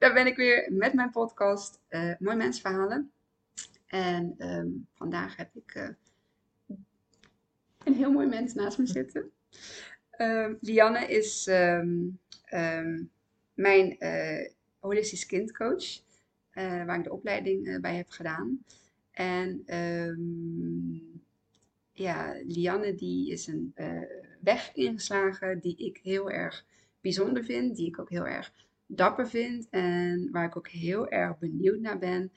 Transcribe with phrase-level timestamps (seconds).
[0.00, 3.12] daar ben ik weer met mijn podcast uh, Mooi Mensverhalen.
[3.86, 5.88] En ehm, vandaag heb ik uh,
[7.84, 9.30] een heel mooi mens naast me zitten.
[10.18, 12.20] Uh, Lianne is um,
[13.54, 16.00] mijn uh, holistisch kindcoach,
[16.52, 18.64] waar ik de opleiding bij heb gedaan.
[19.10, 19.64] En
[21.92, 23.74] ja, Lianne die is een
[24.40, 26.64] weg ingeslagen die ik heel erg
[27.00, 28.52] bijzonder vind, die ik ook heel erg
[28.94, 32.32] dapper vind en waar ik ook heel erg benieuwd naar ben.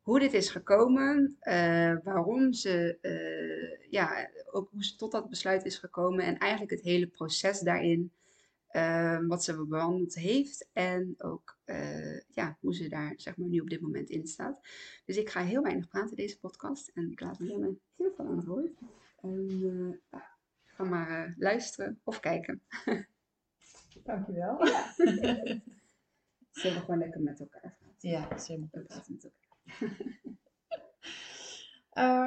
[0.00, 5.64] Hoe dit is gekomen, uh, waarom ze, uh, ja, ook hoe ze tot dat besluit
[5.64, 8.12] is gekomen en eigenlijk het hele proces daarin,
[8.72, 11.56] uh, wat ze bewandeld heeft en ook
[12.30, 14.60] ja, hoe ze daar zeg maar nu op dit moment in staat.
[15.04, 18.24] Dus ik ga heel weinig praten in deze podcast en ik laat Lianne heel veel
[18.24, 18.78] aan het woord.
[19.20, 20.00] En
[20.64, 22.62] ga maar luisteren of kijken.
[24.04, 24.66] Dankjewel.
[24.66, 24.94] Ja.
[26.58, 28.08] Zullen we gewoon lekker met elkaar praten?
[28.10, 28.86] Ja, helemaal goed.
[28.86, 29.50] Praten met elkaar.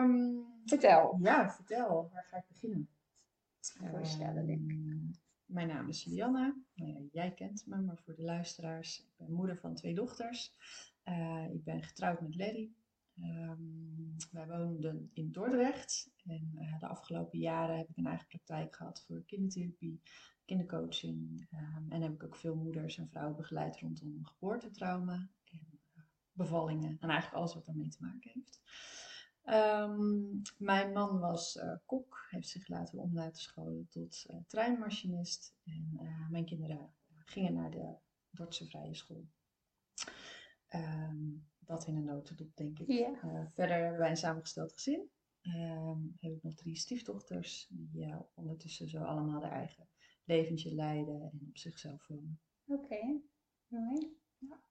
[0.04, 1.20] um, vertel.
[1.22, 2.10] Ja, vertel.
[2.14, 2.90] Waar ga ik beginnen?
[3.92, 4.78] Voorstellen, denk ik.
[4.78, 5.12] Ehm,
[5.46, 6.64] mijn naam is Lianne.
[6.74, 9.00] Nou ja, jij kent me, maar voor de luisteraars.
[9.00, 10.54] Ik ben moeder van twee dochters.
[11.06, 12.72] Uh, ik ben getrouwd met Larry.
[13.16, 16.12] Um, wij woonden in Dordrecht.
[16.26, 20.02] En uh, de afgelopen jaren heb ik een eigen praktijk gehad voor kindertherapie,
[20.46, 21.48] kindercoaching.
[21.54, 26.98] Um, en heb ik ook veel moeders en vrouwen begeleid rondom geboortetrauma en uh, bevallingen.
[27.00, 28.62] En eigenlijk alles wat daarmee te maken heeft.
[29.46, 35.56] Um, mijn man was uh, kok, heeft zich om laten scholen tot uh, treinmachinist.
[35.64, 36.94] En uh, mijn kinderen
[37.26, 37.96] gingen naar de
[38.30, 39.28] Dordtse Vrije School.
[40.70, 42.88] Um, dat in een notendop, denk ik.
[42.88, 43.48] Yeah.
[43.54, 45.10] verder hebben wij een samengesteld gezin.
[45.42, 49.90] Um, heb ik nog drie stiefdochters, die ondertussen zo allemaal haar eigen
[50.32, 52.40] leventje leiden en op zichzelf wonen.
[52.66, 53.22] Oké, okay.
[53.68, 54.18] mooi.
[54.38, 54.62] Ja.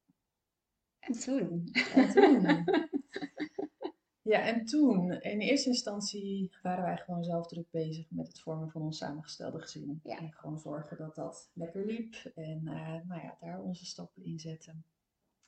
[0.99, 1.69] En toen?
[1.95, 2.43] En toen.
[4.33, 8.71] ja, en toen, in eerste instantie waren wij gewoon zelf druk bezig met het vormen
[8.71, 10.01] van ons samengestelde gezin.
[10.03, 10.19] Ja.
[10.19, 14.39] En gewoon zorgen dat dat lekker liep en uh, nou ja, daar onze stappen in
[14.39, 14.85] zetten.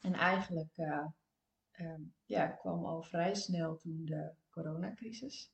[0.01, 1.07] En eigenlijk uh,
[1.81, 5.53] um, ja, kwam al vrij snel toen de coronacrisis.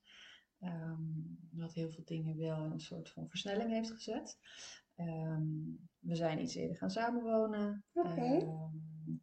[0.63, 4.39] Um, wat heel veel dingen wel een soort van versnelling heeft gezet.
[4.97, 7.85] Um, we zijn iets eerder gaan samenwonen.
[7.93, 8.41] Okay.
[8.41, 9.23] Um,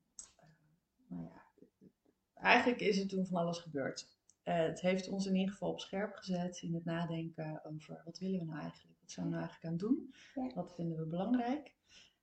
[1.07, 1.44] nou ja,
[2.34, 4.13] eigenlijk is er toen van alles gebeurd.
[4.44, 8.19] Uh, het heeft ons in ieder geval op scherp gezet in het nadenken over wat
[8.19, 9.00] willen we nou eigenlijk?
[9.00, 10.13] Wat zijn we nou eigenlijk aan het doen?
[10.34, 10.56] Ja.
[10.56, 11.75] Wat vinden we belangrijk?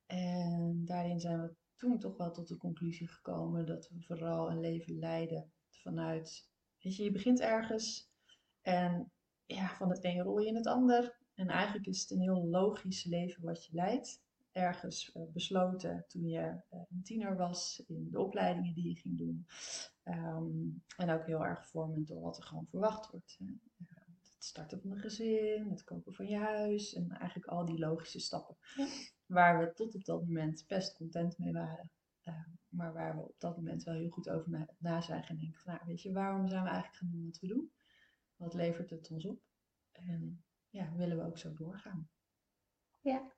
[0.06, 4.60] En daarin zijn we toen toch wel tot de conclusie gekomen dat we vooral een
[4.60, 6.48] leven leiden vanuit,
[6.80, 8.11] weet je, je begint ergens
[8.62, 9.12] en
[9.46, 11.16] ja, van het een rol je in het ander.
[11.34, 14.22] En eigenlijk is het een heel logisch leven wat je leidt.
[14.52, 19.18] Ergens uh, besloten toen je uh, een tiener was, in de opleidingen die je ging
[19.18, 19.46] doen.
[20.04, 23.36] Um, en ook heel erg vormend door wat er gewoon verwacht wordt.
[23.38, 23.44] Hè.
[24.34, 28.20] Het starten van een gezin, het kopen van je huis en eigenlijk al die logische
[28.20, 28.56] stappen.
[28.76, 28.86] Ja.
[29.26, 31.90] Waar we tot op dat moment best content mee waren.
[32.24, 32.34] Uh,
[32.68, 35.60] maar waar we op dat moment wel heel goed over na, na zijn gaan denken.
[35.60, 37.70] Van, nou, weet je, waarom zijn we eigenlijk gaan doen wat we doen?
[38.42, 39.40] Wat levert het ons op?
[39.92, 42.08] En ja, willen we ook zo doorgaan?
[43.00, 43.32] Ja.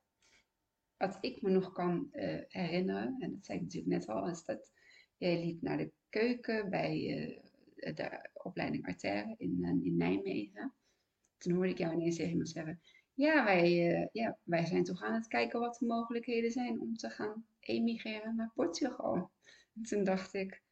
[0.97, 4.43] Wat ik me nog kan uh, herinneren, en dat zei ik natuurlijk net al, is
[4.43, 4.71] dat
[5.17, 7.17] jij liep naar de keuken bij
[7.75, 10.73] uh, de opleiding Arterre in, uh, in Nijmegen.
[11.37, 12.81] Toen hoorde ik jou ineens tegen zeggen,
[13.13, 17.09] ja wij, ja, wij zijn toch aan het kijken wat de mogelijkheden zijn om te
[17.09, 19.31] gaan emigreren naar Portugal.
[19.73, 20.63] En toen dacht ik?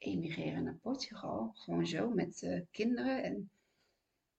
[0.00, 1.50] Emigreren naar Portugal.
[1.54, 3.22] Gewoon zo met uh, kinderen.
[3.22, 3.50] En,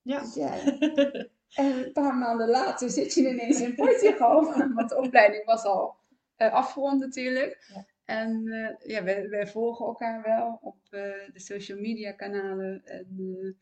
[0.01, 0.19] ja.
[0.19, 0.59] Dus ja.
[1.61, 4.43] en een paar maanden later zit je ineens in Portugal.
[4.73, 5.95] want de opleiding was al
[6.37, 7.65] uh, afgerond natuurlijk.
[7.73, 7.85] Ja.
[8.05, 12.85] En uh, ja, wij, wij, volgen elkaar wel op de social media kanalen.
[12.85, 13.57] En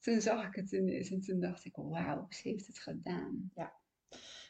[0.00, 3.50] toen zag ik het ineens en toen dacht ik, wauw, ze heeft het gedaan.
[3.54, 3.72] Ja.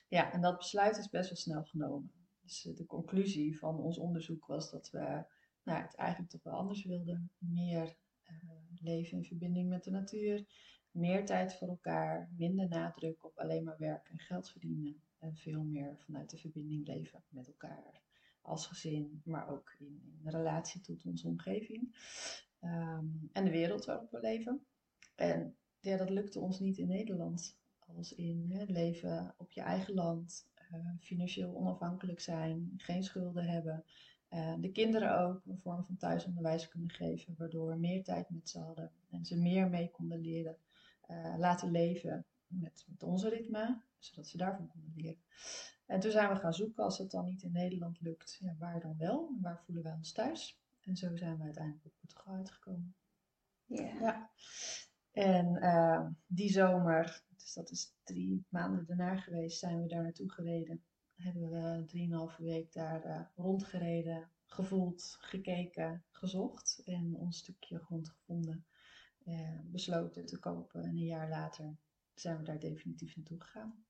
[0.08, 2.12] ja, en dat besluit is best wel snel genomen.
[2.42, 5.24] Dus de conclusie van ons onderzoek was dat we
[5.66, 7.30] nou, het eigenlijk toch wel anders wilden.
[7.39, 7.97] Meer
[8.28, 10.47] uh, leven in verbinding met de natuur,
[10.91, 15.01] meer tijd voor elkaar, minder nadruk op alleen maar werk en geld verdienen.
[15.18, 18.03] En veel meer vanuit de verbinding leven met elkaar
[18.41, 21.97] als gezin, maar ook in, in relatie tot onze omgeving.
[22.60, 24.66] Um, en de wereld waarop we leven.
[25.15, 27.59] En ja, dat lukte ons niet in Nederland.
[27.97, 33.84] Als in leven op je eigen land, uh, financieel onafhankelijk zijn, geen schulden hebben,
[34.36, 38.48] uh, de kinderen ook een vorm van thuisonderwijs kunnen geven, waardoor we meer tijd met
[38.48, 40.56] ze hadden en ze meer mee konden leren,
[41.10, 43.80] uh, laten leven met, met onze ritme.
[43.98, 45.22] zodat ze daarvan konden leren.
[45.86, 48.80] En toen zijn we gaan zoeken, als het dan niet in Nederland lukt, ja, waar
[48.80, 49.36] dan wel?
[49.41, 50.60] Waar voelen wij ons thuis?
[50.80, 52.94] En zo zijn we uiteindelijk op Portugal uitgekomen.
[53.65, 53.98] Ja.
[54.00, 54.30] Ja.
[55.12, 60.30] En uh, die zomer, dus dat is drie maanden daarna geweest, zijn we daar naartoe
[60.30, 60.84] gereden.
[61.16, 68.66] Hebben we drieënhalve week daar uh, rondgereden, gevoeld, gekeken, gezocht en ons stukje grond gevonden.
[69.27, 71.77] Uh, besloten te kopen en een jaar later
[72.15, 73.84] zijn we daar definitief naartoe gegaan.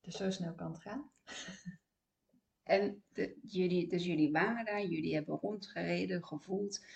[0.00, 1.10] Dus zo snel kan het gaan.
[2.64, 6.86] En de, jullie, dus jullie waren daar, jullie hebben rondgereden, gevoeld.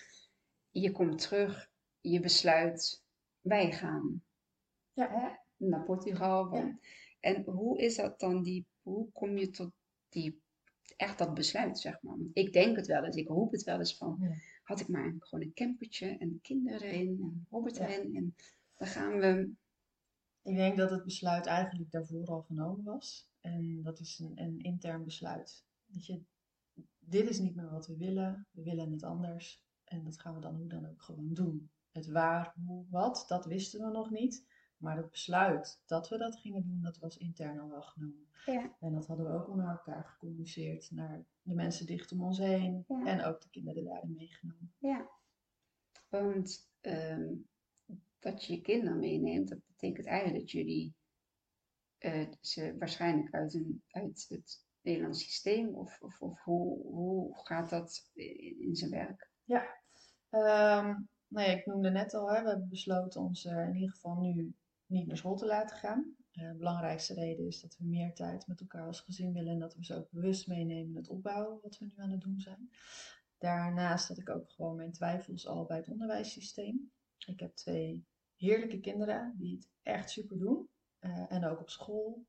[0.70, 1.70] Je komt terug,
[2.00, 3.04] je besluit,
[3.40, 4.22] wij gaan
[4.92, 5.08] ja.
[5.10, 5.28] hè,
[5.66, 6.54] naar Portugal.
[6.54, 6.78] Ja.
[7.34, 9.70] En hoe is dat dan, die, hoe kom je tot
[10.08, 10.40] die,
[10.96, 12.16] echt dat besluit, zeg maar?
[12.18, 14.34] Want ik denk het wel eens, ik roep het wel eens van, Ja.
[14.62, 18.16] had ik maar gewoon een campertje en kinderen erin en Robert erin.
[18.16, 18.34] En
[18.76, 19.50] dan gaan we,
[20.42, 23.28] Ik denk dat het besluit eigenlijk daarvoor al genomen was.
[23.40, 25.64] En dat is een, een intern besluit.
[25.86, 26.20] Je,
[26.98, 28.46] dit is niet meer wat we willen.
[28.50, 29.62] We willen het anders.
[29.84, 31.70] En dat gaan we dan hoe dan ook gewoon doen.
[31.92, 34.44] Het waar, hoe, wat, dat wisten we nog niet.
[34.78, 38.26] Maar het besluit dat we dat gingen doen, dat was intern al wel genomen.
[38.46, 40.90] ja, En dat hadden we ook al naar elkaar gecommuniceerd.
[40.90, 42.84] Naar de mensen dicht om ons heen.
[42.88, 43.06] Ja.
[43.06, 44.72] En ook de kinderen daarin meegenomen.
[44.78, 45.08] ja.
[46.08, 47.34] Want ehm,
[48.18, 50.94] dat je je kinderen meeneemt, dat betekent eigenlijk dat jullie
[51.98, 57.70] eh, ze waarschijnlijk uit, een, uit het Nederlands systeem, of, of, of hoe, hoe gaat
[57.70, 59.30] dat in, in zijn werk?
[59.44, 59.76] Ja,
[60.30, 60.94] Ehm
[61.28, 64.54] nou ja, ik noemde net al, hè, we hebben besloten ons in ieder geval nu
[64.88, 66.16] niet naar school te laten gaan.
[66.30, 69.58] Eh, de belangrijkste reden is dat we meer tijd met elkaar als gezin willen en
[69.58, 72.40] dat we ze ook bewust meenemen in het opbouwen wat we nu aan het doen
[72.40, 72.70] zijn.
[73.38, 76.92] Daarnaast had ik ook gewoon mijn twijfels al bij het onderwijssysteem.
[77.26, 78.06] Ik heb twee
[78.36, 80.68] heerlijke kinderen die het echt super doen.
[80.98, 82.26] Eh, en ook op school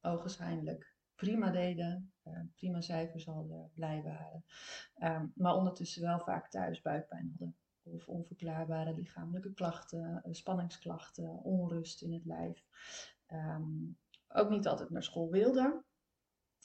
[0.00, 4.44] ogenschijnlijk prima deden, eh, prima cijfers hadden, blij waren.
[4.94, 7.56] Ehm, maar ondertussen wel vaak thuis buikpijn hadden.
[7.82, 12.64] Of onverklaarbare lichamelijke klachten, eh, spanningsklachten, onrust in het lijf.
[13.26, 13.72] Ehm,
[14.28, 15.32] ook niet altijd naar school.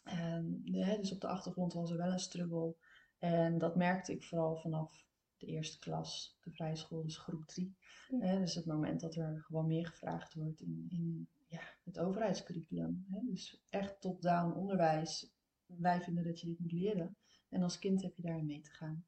[0.03, 2.75] En, hè, dus op de achtergrond was er wel een struggle.
[3.17, 5.05] En dat merkte ik vooral vanaf
[5.37, 6.37] de eerste klas.
[6.41, 7.75] De vrije school is groep 3.
[8.07, 8.39] Ja.
[8.39, 13.05] dus het moment dat er gewoon meer gevraagd wordt in, in ja, het overheidscurriculum.
[13.09, 13.19] Hè?
[13.23, 15.33] Dus echt top-down onderwijs.
[15.65, 17.17] Wij vinden dat je dit moet leren.
[17.49, 19.05] En als kind heb je daarin mee te gaan.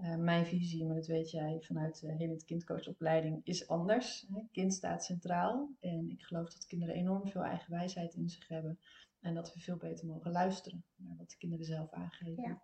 [0.00, 4.26] Uh, mijn visie, maar dat weet jij vanuit de hele kindcoachopleiding, is anders.
[4.32, 4.42] Hè?
[4.52, 5.70] Kind staat centraal.
[5.80, 8.78] En ik geloof dat kinderen enorm veel eigen wijsheid in zich hebben.
[9.20, 12.42] En dat we veel beter mogen luisteren naar wat de kinderen zelf aangeven.
[12.42, 12.62] Ja.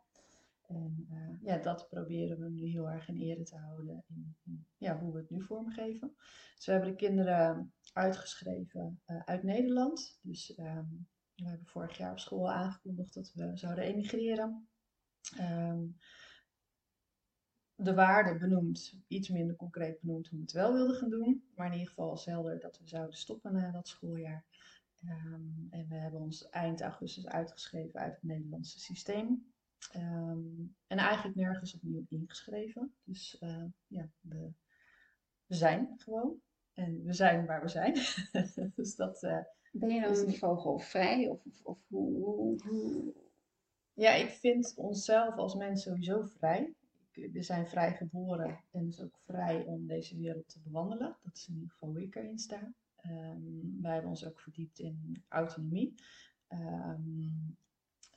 [0.67, 4.67] En uh, ja, dat proberen we nu heel erg in ere te houden in, in
[4.79, 6.15] ja, hoe we het nu vormgeven.
[6.55, 10.19] Dus we hebben de kinderen uitgeschreven uh, uit Nederland.
[10.23, 14.69] Dus um, we hebben vorig jaar op school aangekondigd dat we zouden emigreren.
[15.41, 15.97] Um,
[17.85, 21.45] de waarde benoemd, iets minder concreet benoemd hoe we het wel wilden gaan doen.
[21.55, 24.45] Maar in ieder geval als helder dat we zouden stoppen na dat schooljaar.
[25.09, 29.53] Um, en we hebben ons eind augustus uitgeschreven uit het Nederlandse systeem.
[29.97, 32.95] Um, en eigenlijk nergens opnieuw ingeschreven.
[33.05, 34.53] Dus uh, ja, we,
[35.47, 36.41] we, zijn gewoon.
[36.73, 37.95] En we zijn waar we zijn.
[38.77, 39.39] dus dat, uh,
[39.73, 41.29] ben je dan een vogelvrij?
[41.29, 43.15] Of, of, of hoe, hoe, hoe,
[43.93, 46.75] Ja, ik vind onszelf als mens sowieso vrij.
[47.15, 51.17] We zijn vrij geboren en dus ook vrij om deze wereld te bewandelen.
[51.23, 52.73] Dat is in ieder geval hoe ik erin sta.
[53.07, 55.95] Um, wij hebben ons ook verdiept in autonomie.
[56.49, 57.57] Um,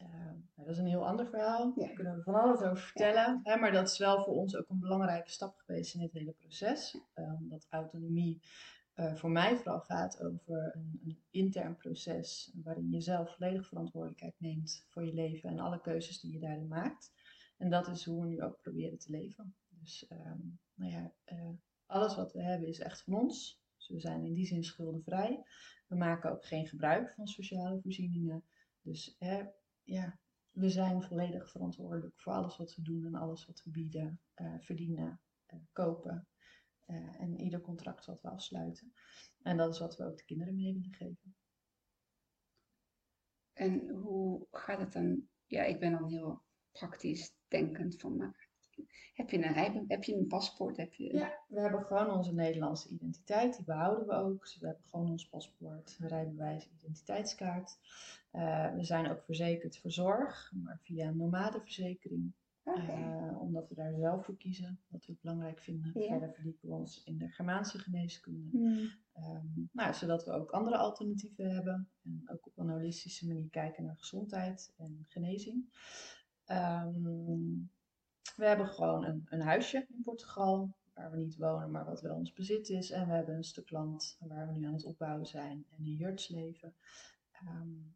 [0.02, 1.74] uh, dat is een heel ander verhaal.
[1.76, 3.40] Daar kunnen we van alles over vertellen.
[3.44, 6.32] Hè, maar dat is wel voor ons ook een belangrijke stap geweest in dit hele
[6.32, 7.00] proces.
[7.16, 8.42] Omdat autonomie
[8.96, 12.52] uh, voor mij vooral gaat over een, een, intern proces.
[12.64, 16.68] Waarin je zelf volledig verantwoordelijkheid neemt voor je leven en alle keuzes die je daarin
[16.68, 17.12] maakt.
[17.58, 19.56] En dat is hoe we nu ook proberen te leven.
[19.68, 21.50] Dus um, nou ja, uh,
[21.86, 23.62] alles wat we hebben is echt van ons.
[23.78, 25.44] Dus we zijn in die zin schuldenvrij.
[25.88, 28.44] We maken ook geen gebruik van sociale voorzieningen.
[28.82, 29.44] Dus hè,
[29.84, 30.20] ja,
[30.52, 34.60] we zijn volledig verantwoordelijk voor alles wat we doen en alles wat we bieden, uh,
[34.60, 36.28] verdienen, uh, kopen.
[37.18, 38.94] En ieder contract wat we afsluiten.
[39.42, 41.36] En dat is wat we ook de kinderen mee willen geven.
[43.54, 45.28] En hoe gaat het dan?
[45.46, 48.48] Ja, ik ben dan heel praktisch denkend van, maar
[49.14, 50.78] heb je een rijbewijs, heb je een paspoort?
[50.78, 51.14] Heb je...
[51.14, 54.42] Ja, we hebben gewoon onze Nederlandse identiteit, die behouden we ook.
[54.42, 57.78] Dus we hebben gewoon ons paspoort, rijbewijs, identiteitskaart.
[58.34, 62.34] Uh, we zijn ook verzekerd voor zorg, maar via een nomadeverzekering.
[62.68, 65.92] Uh, omdat we daar zelf voor kiezen, wat we belangrijk vinden.
[65.94, 66.08] Ja.
[66.08, 68.58] Verder verdiepen we ons in de Germaanse geneeskunde.
[68.58, 68.92] Mm.
[69.18, 71.90] Um, nou, zodat we ook andere alternatieven hebben.
[72.04, 75.66] En ook op een holistische manier kijken naar gezondheid en genezing.
[76.52, 77.72] Um,
[78.36, 82.16] we hebben gewoon een, een huisje in Portugal, waar we niet wonen, maar wat wel
[82.16, 82.92] ons bezit is.
[82.92, 85.96] En we hebben een stuk land waar we nu aan het opbouwen zijn en in
[85.96, 86.76] Jurts leven.
[87.44, 87.96] Um,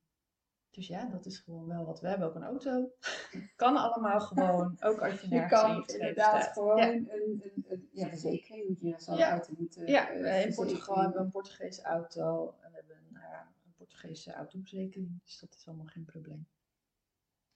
[0.72, 2.02] dus ja, dat is gewoon wel wat.
[2.02, 2.92] We hebben ook een auto.
[3.56, 8.08] kan allemaal gewoon, ook als je nergens Je kan inderdaad gewoon een, een, een, ja,
[8.08, 9.32] verzekering moet je zo'n ja.
[9.32, 12.56] auto moeten Ja, uh, in Portugal hebben we een Portugese auto.
[12.62, 15.22] En we hebben een, uh, een Portugese autoverzekering.
[15.24, 16.48] Dus dat is allemaal geen probleem.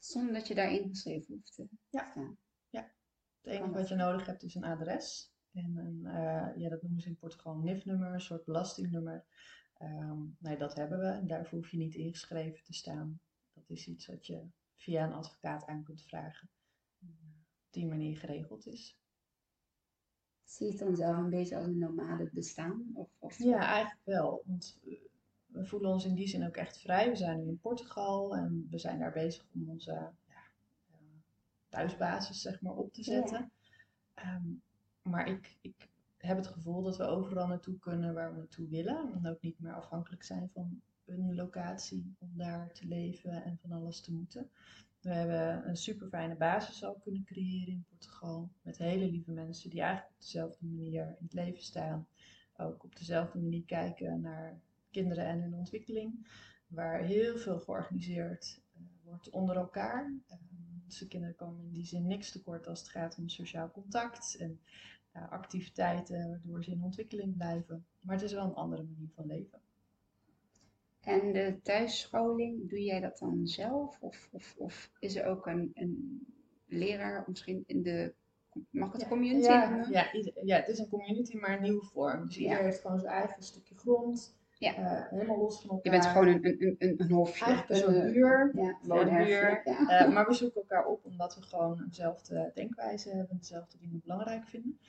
[0.06, 2.10] Zonder dat je daar ingeschreven hoeft te ja.
[2.12, 2.38] staan.
[2.70, 2.92] Ja.
[3.42, 5.34] Het enige wat je nodig hebt is een adres.
[5.52, 9.26] En een, uh, ja, dat noemen ze in Portugal een NIF-nummer, een soort belastingnummer.
[9.82, 13.20] Um, nee, dat hebben we en daarvoor hoef je niet ingeschreven te staan.
[13.54, 16.50] Dat is iets wat je via een advocaat aan kunt vragen.
[17.00, 19.00] Op die manier geregeld is.
[20.44, 22.92] Zie je het dan zelf een beetje als een nomade bestaan?
[22.94, 23.38] Of, of...
[23.38, 24.44] Ja, eigenlijk wel.
[24.46, 24.80] Want
[25.56, 27.10] we voelen ons in die zin ook echt vrij.
[27.10, 30.44] We zijn nu in Portugal en we zijn daar bezig om onze ja,
[31.70, 33.52] thuisbasis zeg maar, op te zetten.
[34.16, 34.36] Ja.
[34.36, 34.62] Um,
[35.02, 39.14] maar ik, ik heb het gevoel dat we overal naartoe kunnen waar we naartoe willen.
[39.14, 43.72] En ook niet meer afhankelijk zijn van een locatie om daar te leven en van
[43.72, 44.50] alles te moeten.
[45.02, 48.50] We hebben een super fijne basis al kunnen creëren in Portugal.
[48.62, 52.08] Met hele lieve mensen die eigenlijk op dezelfde manier in het leven staan.
[52.58, 54.60] Ook op dezelfde manier kijken naar
[54.96, 56.28] kinderen en hun ontwikkeling.
[56.68, 60.14] Waar heel veel georganiseerd uh, wordt onder elkaar.
[60.86, 64.36] Dus de kinderen komen in die zin niks tekort als het gaat om sociaal contact.
[64.40, 64.60] En
[65.30, 67.86] activiteiten waardoor ze in ontwikkeling blijven.
[68.00, 69.60] Maar het is wel een andere manier van leven.
[71.00, 74.02] En de thuisscholing, doe jij dat dan zelf?
[74.02, 76.26] Of, of, of is er ook een, een
[76.66, 78.14] leraar, misschien in de,
[78.70, 80.10] mag het ja, community ja, Ja,
[80.44, 82.26] ja, het is een community, maar een nieuwe vorm.
[82.26, 84.38] Dus iedereen heeft gewoon zijn eigen stukje grond.
[84.66, 84.80] Ja.
[84.80, 85.94] Uh, helemaal los van elkaar.
[85.94, 87.46] Je bent gewoon een, een, een, een hofje.
[87.46, 88.52] Eigenlijk een buur.
[88.56, 89.62] Ja, buur.
[89.64, 90.08] Ja.
[90.08, 94.48] Uh, maar we zoeken elkaar op omdat we gewoon eenzelfde denkwijze hebben, dezelfde dingen belangrijk
[94.48, 94.80] vinden.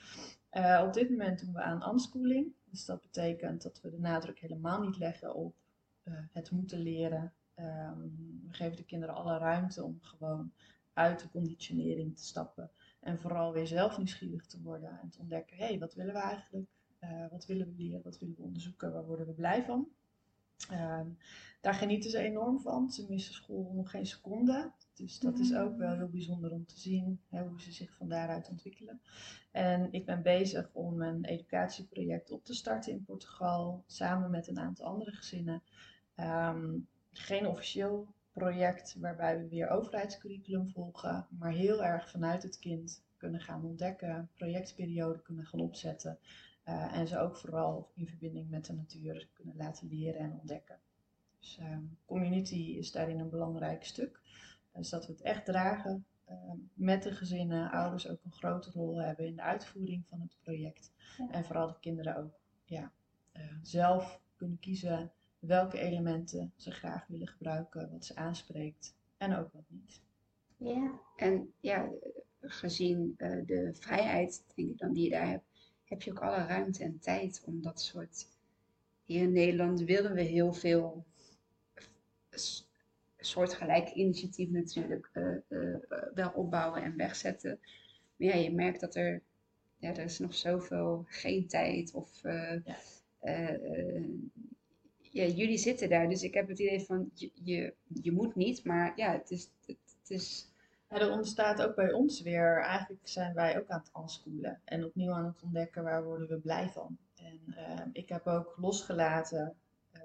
[0.52, 2.52] Uh, op dit moment doen we aan unschooling.
[2.70, 5.54] Dus dat betekent dat we de nadruk helemaal niet leggen op
[6.32, 7.32] het moeten leren.
[7.56, 10.52] Um, we geven de kinderen alle ruimte om gewoon
[10.92, 12.70] uit de conditionering te stappen.
[13.00, 16.20] En vooral weer zelf nieuwsgierig te worden en te ontdekken, hé, hey, wat willen we
[16.20, 16.66] eigenlijk?
[17.06, 18.02] Uh, wat willen we leren?
[18.02, 18.92] Wat willen we onderzoeken?
[18.92, 19.88] Waar worden we blij van?
[20.72, 21.00] Uh,
[21.60, 22.90] daar genieten ze enorm van.
[22.90, 24.72] Ze missen school nog geen seconde.
[24.94, 28.08] Dus dat is ook wel heel bijzonder om te zien hè, hoe ze zich van
[28.08, 29.00] daaruit ontwikkelen.
[29.50, 34.58] En ik ben bezig om een educatieproject op te starten in Portugal, samen met een
[34.58, 35.62] aantal andere gezinnen.
[36.16, 43.04] Um, geen officieel project waarbij we weer overheidscurriculum volgen, maar heel erg vanuit het kind
[43.16, 46.18] kunnen gaan ontdekken, projectperiode kunnen gaan opzetten.
[46.68, 50.78] Uh, en ze ook vooral in verbinding met de natuur kunnen laten leren en ontdekken.
[51.38, 54.20] Dus uh, community is daarin een belangrijk stuk.
[54.72, 56.36] Dus dat we het echt dragen uh,
[56.74, 60.92] met de gezinnen, ouders ook een grote rol hebben in de uitvoering van het project.
[61.18, 61.30] Ja.
[61.30, 62.92] En vooral de kinderen ook ja,
[63.32, 69.52] eh, zelf kunnen kiezen welke elementen ze graag willen gebruiken, wat ze aanspreekt en ook
[69.52, 70.02] wat niet.
[70.56, 71.90] Ja, en ja,
[72.40, 75.45] gezien de vrijheid denk ik dan die je daar hebt,
[75.88, 78.28] heb je ook alle ruimte en tijd om dat soort.
[79.04, 81.04] Hier in Nederland willen we heel veel
[83.16, 85.76] soortgelijke initiatieven natuurlijk uh, uh,
[86.14, 87.58] wel opbouwen en wegzetten.
[88.16, 89.22] Maar ja, je merkt dat er,
[89.76, 92.76] ja, er is nog zoveel geen tijd of uh, ja.
[95.10, 95.24] ja.
[95.24, 98.92] jullie zitten daar, dus ik heb het idee van je, je, je moet niet, maar
[98.96, 100.48] ja, het is, het, het is
[101.00, 105.12] er ontstaat ook bij ons weer, eigenlijk zijn wij ook aan het aanspoelen en opnieuw
[105.12, 106.98] aan het ontdekken waar worden we blij van.
[107.14, 109.54] En uh, ik heb ook losgelaten.
[109.92, 110.00] Uh,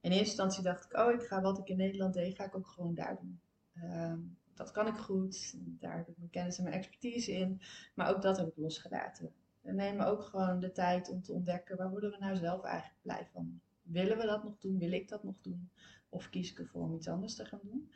[0.00, 2.56] in eerste instantie dacht ik, oh, ik ga wat ik in Nederland deed, ga ik
[2.56, 3.40] ook gewoon daar doen.
[3.74, 4.14] Uh,
[4.54, 7.60] dat kan ik goed, daar heb ik mijn kennis en mijn expertise in,
[7.94, 9.32] maar ook dat heb ik losgelaten.
[9.60, 13.02] We nemen ook gewoon de tijd om te ontdekken, waar worden we nou zelf eigenlijk
[13.02, 13.60] blij van?
[13.82, 14.78] Willen we dat nog doen?
[14.78, 15.70] Wil ik dat nog doen?
[16.08, 17.90] Of kies ik ervoor om iets anders te gaan doen?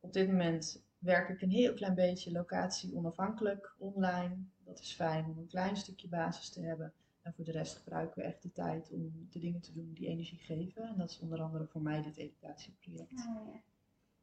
[0.00, 4.36] Op dit moment werk ik een heel klein beetje locatie onafhankelijk online.
[4.64, 6.92] Dat is fijn om een klein stukje basis te hebben.
[7.22, 10.08] En voor de rest gebruiken we echt de tijd om de dingen te doen die
[10.08, 10.82] energie geven.
[10.82, 13.12] En dat is onder andere voor mij dit educatieproject.
[13.12, 13.60] Ah, ja.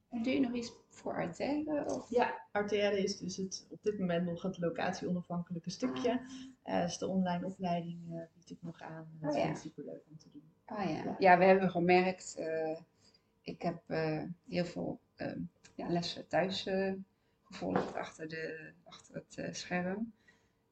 [0.09, 1.85] En doe je nog iets voor Arterre?
[1.85, 2.09] Of?
[2.09, 6.11] Ja, Arterre is dus het, op dit moment nog het locatie onafhankelijke stukje.
[6.11, 6.75] Ah.
[6.75, 9.09] Uh, dus de online opleiding uh, bied ik nog aan.
[9.11, 9.55] En dat oh, ja.
[9.55, 10.51] super leuk om te doen.
[10.65, 11.15] Ah, ja.
[11.19, 11.37] ja.
[11.37, 12.79] we hebben gemerkt, uh,
[13.41, 13.83] ik heb
[14.47, 15.41] heel veel ehm,
[15.77, 16.67] ja, lessen thuis
[17.43, 20.13] gevolgd achter, de, achter het eh, scherm.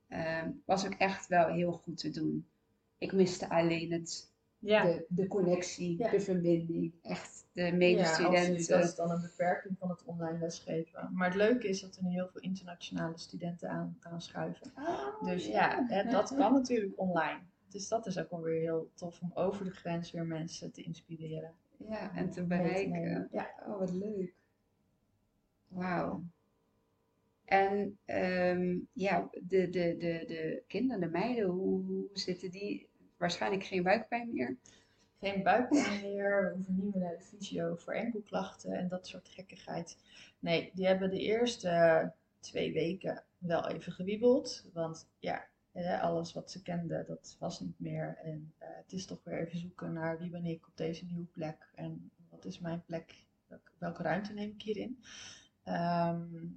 [0.08, 2.48] Ehm, was ook echt wel heel goed te doen.
[2.98, 6.10] Ik miste alleen het, Ja, de, de connectie, Ja.
[6.10, 8.68] de verbinding, echt de ja medestudenten.
[8.68, 11.10] Dat is dan een beperking van het online lesgeven.
[11.14, 14.72] Maar het leuke is dat er nu heel veel internationale studenten aan, aanschuiven.
[14.78, 17.40] Oh, Dus ja, hè, dat kan natuurlijk online.
[17.70, 21.54] Dus dat is ook alweer heel tof om over de grens weer mensen te inspireren.
[21.90, 23.28] Ja, en te bereiken.
[23.32, 23.50] Ja.
[23.68, 24.35] Oh, wat leuk.
[25.75, 26.24] Wauw.
[27.46, 32.88] En ehm, ja, de, de, de, de kinderen, de meiden, hoe, zitten die?
[33.17, 34.58] Waarschijnlijk geen buikpijn meer.
[35.20, 39.29] Geen buikpijn meer, we hoeven niet meer naar de fysio voor enkelklachten en dat soort
[39.29, 39.98] gekkigheid.
[40.39, 44.70] Nee, die hebben de eerste twee weken wel even gewiebeld.
[44.74, 45.48] Want ja,
[46.01, 48.17] alles wat ze kenden, dat was niet meer.
[48.24, 51.25] En eh, het is toch weer even zoeken naar wie ben ik op deze nieuwe
[51.25, 55.00] plek en wat is mijn plek, welke, welke ruimte neem ik hierin.
[55.65, 56.48] Ehm,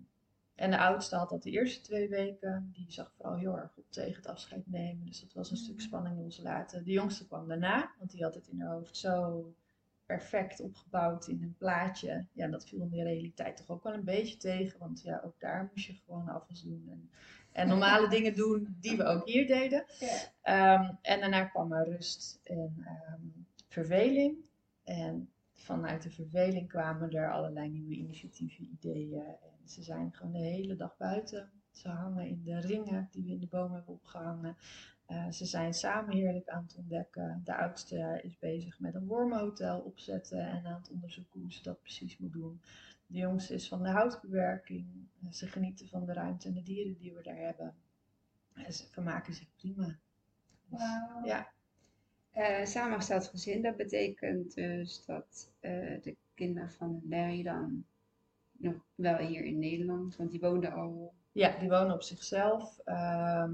[0.54, 2.70] en de oudste had dat de eerste twee weken.
[2.72, 5.06] Die zag vooral heel erg op tegen het afscheid nemen.
[5.06, 6.84] Dus dat was een stuk spanning loslaten.
[6.84, 9.44] De jongste kwam daarna, want die had het in haar hoofd zo
[10.06, 12.26] perfect opgebouwd in een plaatje.
[12.32, 14.78] Ja, dat viel in de realiteit toch ook wel een beetje tegen.
[14.78, 16.88] Want ja, ook daar moest je gewoon afwas doen.
[16.90, 17.10] En,
[17.52, 19.84] en normale dingen doen die we ook hier deden.
[19.98, 20.16] Ja.
[20.42, 23.20] Ehm, en daarna kwam er rust en ehm,
[23.68, 24.36] verveling.
[24.84, 29.22] En vanuit de verveling kwamen er allerlei nieuwe initiatieven, ideeën.
[29.22, 31.50] En ze zijn gewoon de hele dag buiten.
[31.70, 34.56] Ze hangen in de ringen die we in de boom hebben opgehangen.
[35.06, 37.40] Eh, ze zijn samen heerlijk aan het ontdekken.
[37.44, 41.80] De oudste is bezig met een wormenhotel opzetten en aan het onderzoeken hoe ze dat
[41.80, 42.60] precies moet doen.
[43.06, 44.86] De jongste is van de houtbewerking.
[45.30, 47.74] Ze genieten van de ruimte en de dieren die we daar hebben.
[48.52, 49.98] En ze vermaken zich prima.
[50.68, 51.24] Dus, Wauw.
[51.24, 51.52] ja,
[52.38, 57.85] Eh, samengesteld gezin, dat betekent dus dat eh, de kinderen van Larry dan
[58.52, 61.14] nog wel hier in Nederland, want die woonden al.
[61.33, 62.78] Ja, die wonen op zichzelf.
[62.85, 63.52] Ehm,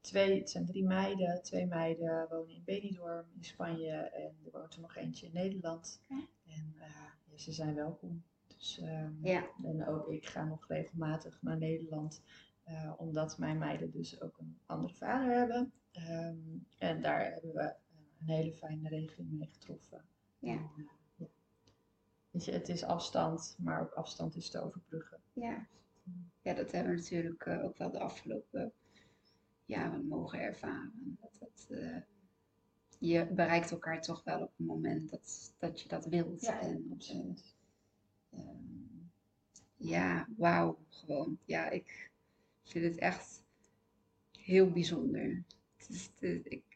[0.00, 1.42] twee, het zijn drie meiden.
[1.42, 6.00] Twee meiden wonen in Benidorm in Spanje en er woont er nog eentje in Nederland.
[6.46, 6.86] En eh,
[7.30, 8.22] ja, ze zijn welkom.
[8.46, 9.46] Dus, ehm, Ja.
[9.64, 12.22] En ook ik ga nog regelmatig naar Nederland,
[12.96, 15.72] omdat mijn meiden dus ook een andere vader hebben.
[15.92, 16.36] Ehm,
[16.78, 17.74] en daar hebben we
[18.20, 20.04] een hele fijne regeling mee getroffen.
[20.38, 20.52] Ja.
[20.52, 20.70] En,
[21.16, 21.26] ja.
[22.30, 25.18] Weet je, het is afstand, maar ook afstand is te overbruggen.
[25.32, 25.66] Ja.
[26.42, 28.72] ja, dat hebben we natuurlijk eh, ook wel de afgelopen
[29.64, 31.18] jaren mogen ervaren.
[31.20, 31.96] Dat het, eh,
[32.98, 36.42] je bereikt elkaar toch wel op het moment dat, dat je dat wilt.
[36.46, 37.54] en, absoluut.
[38.30, 38.56] eh, ehm,
[39.76, 41.38] ja, wauw, gewoon.
[41.44, 42.10] Ja, ik
[42.62, 43.42] vind het echt
[44.38, 45.44] heel bijzonder.
[45.76, 46.69] Het is, het- ik,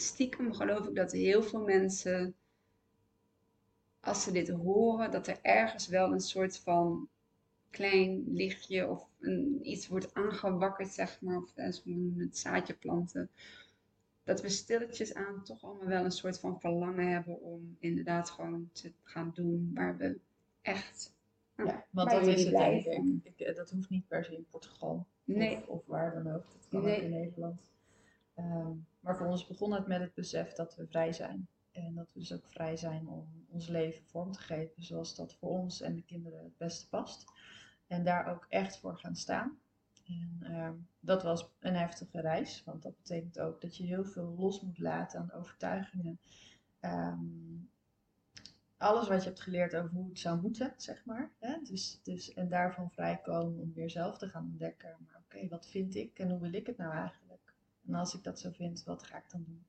[0.00, 2.34] stiekem geloof ik dat heel veel mensen,
[4.00, 7.08] als ze dit horen, dat er ergens wel een soort van
[7.70, 11.66] klein lichtje of een, iets wordt aangewakkerd, zeg maar, of eh,
[12.16, 13.30] het zaadje planten.
[14.24, 18.68] Dat we stilletjes aan toch allemaal wel een soort van verlangen hebben om inderdaad gewoon
[18.72, 20.18] te gaan doen waar we
[20.62, 21.12] echt.
[21.56, 23.20] Ja, want dat is het denk ik.
[23.22, 23.40] ik.
[23.46, 26.44] eh, Dat hoeft niet per se in Portugal Nee, of, of waar dan ook.
[26.52, 26.96] Dat kan Nee.
[26.96, 27.60] ook in Nederland.
[28.40, 31.48] Ehm, maar voor ons begon het met het besef dat we vrij zijn.
[31.72, 35.34] En dat we dus ook vrij zijn om ons leven vorm te geven zoals dat
[35.34, 37.24] voor ons en de kinderen het beste past.
[37.86, 39.58] En daar ook echt voor gaan staan.
[40.04, 44.34] En ehm, dat was een heftige reis, want dat betekent ook dat je heel veel
[44.38, 46.18] los moet laten aan overtuigingen.
[46.80, 47.18] Ehm,
[48.76, 51.30] alles wat je hebt geleerd over hoe het zou moeten, zeg maar.
[51.38, 51.56] Hè?
[51.62, 54.96] Dus, dus, en daarvan vrijkomen om weer zelf te gaan ontdekken.
[55.06, 57.19] Maar oké, wat vind ik en hoe wil ik het nou eigenlijk?
[57.90, 59.64] En als ik dat zo vind, wat ga ik dan doen?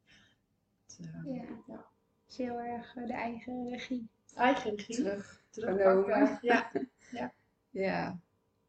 [0.86, 1.86] Het, eh, Ja, dat
[2.30, 4.08] is heel erg eh, de eigen regie.
[4.36, 4.96] Eigen regie.
[4.96, 5.44] terug.
[5.50, 6.04] terugpakken.
[6.04, 6.40] genomen.
[7.12, 7.32] Ja,
[7.70, 8.20] Ja.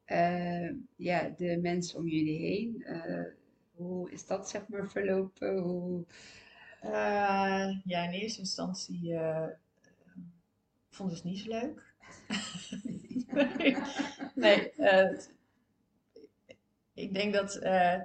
[0.05, 2.83] Eh, ja, de mensen om jullie heen.
[2.85, 3.25] eh,
[3.73, 5.59] hoe is dat zeg maar verlopen?
[5.59, 6.05] Hoe...
[6.81, 9.49] Eh, ja, in eerste instantie eh,
[10.91, 11.95] vonden ze het niet zo leuk.
[13.57, 13.77] nee,
[14.35, 15.19] nee eh,
[16.95, 18.01] ik denk dat eh,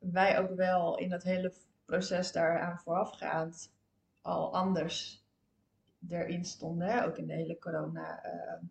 [0.00, 1.52] wij ook wel in dat hele
[1.84, 3.72] proces daaraan voorafgaand
[4.20, 5.24] al anders
[6.08, 6.88] erin stonden.
[6.88, 7.04] Hè?
[7.04, 8.62] Ook in de hele corona eh,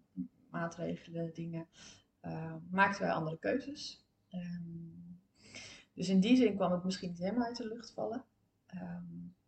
[0.50, 1.68] maatregelen, dingen.
[2.20, 4.06] eh, maakten wij andere keuzes.
[4.30, 4.88] Ehm,
[5.94, 8.24] dus in die zin kwam het misschien niet helemaal uit de lucht vallen.
[8.66, 9.04] Ehm,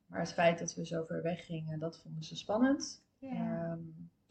[0.05, 3.03] maar het feit dat we zo ver weg gingen, dat vonden ze spannend.
[3.19, 3.79] Ehm,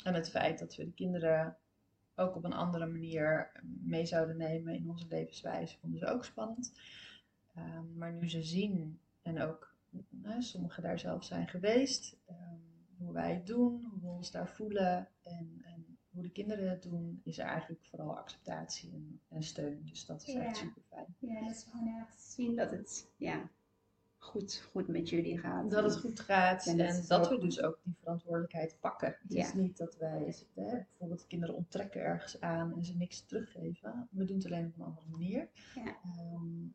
[0.04, 1.56] en het feit dat we de kinderen
[2.16, 3.50] ook op een andere manier
[3.82, 6.72] mee zouden nemen in onze levenswijze, vonden ze ook spannend.
[7.60, 9.74] Ehm, maar nu ze zien, en ook
[10.38, 12.58] sommigen daar zelf zijn geweest, ehm,
[12.98, 16.82] hoe wij het doen, hoe we ons daar voelen en, en hoe de kinderen het
[16.82, 19.82] doen, is er eigenlijk vooral acceptatie en, en steun.
[19.84, 21.14] Dus dat is echt super fijn.
[21.18, 23.50] Ja, dat is gewoon echt zien dat het ja,
[24.22, 25.70] Goed, goed met jullie gaat.
[25.70, 29.16] Dat het goed gaat En en, dat we dus ook die verantwoordelijkheid pakken.
[29.22, 34.08] Het is niet dat wij hè, bijvoorbeeld kinderen onttrekken ergens aan en ze niks teruggeven.
[34.10, 35.48] We doen het alleen op een andere manier.
[35.74, 35.96] Ja.
[36.04, 36.66] Ehm,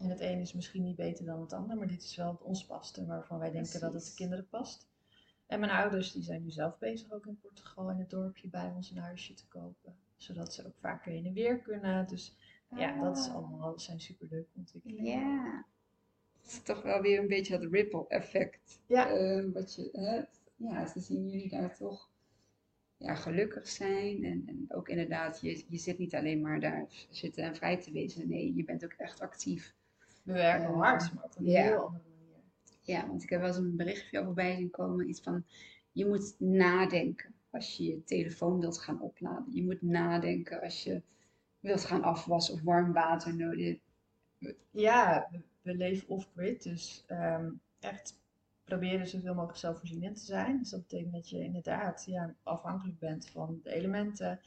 [0.00, 2.42] en het een is misschien niet beter dan het ander, maar dit is wel wat
[2.42, 4.88] ons past en waarvan wij denken dat het de kinderen past.
[5.46, 8.72] En mijn ouders die zijn nu zelf bezig ook in Portugal in het dorpje bij
[8.76, 9.96] ons een huisje te kopen.
[10.16, 12.06] Zodat ze ook vaker heen en weer kunnen.
[12.06, 12.36] Dus
[12.76, 13.34] ja, dat is Ah.
[13.34, 15.04] allemaal, zijn superleuke ontwikkelingen.
[15.20, 15.64] Ja,
[16.42, 18.80] Het is toch wel weer een beetje dat ripple effect.
[18.86, 19.08] Ja.
[19.10, 20.22] Eh, wat je, hè,
[20.68, 22.10] ja, ze zien jullie daar toch
[22.96, 24.24] ja, gelukkig zijn.
[24.24, 27.92] En, en ook inderdaad, je, je zit niet alleen maar daar zitten en vrij te
[27.92, 28.28] wezen.
[28.28, 29.74] Nee, je bent ook echt actief.
[30.32, 31.62] We werken Eh, hard, maar op een ja.
[31.62, 32.42] heel andere manier.
[32.82, 35.08] Ja, want ik heb wel eens een berichtje over voorbij zien komen.
[35.08, 35.44] Iets van,
[35.92, 39.54] je moet nadenken als je je telefoon wilt gaan opladen.
[39.54, 41.02] Je moet nadenken als je
[41.60, 43.78] wilt gaan afwassen of warm water nodig.
[44.70, 48.18] Ja, we, we leven off-grid, dus ehm, echt
[48.64, 50.58] proberen zoveel mogelijk zelfvoorzienend te zijn.
[50.58, 54.40] Dus dat betekent dat je inderdaad ja, afhankelijk bent van de elementen,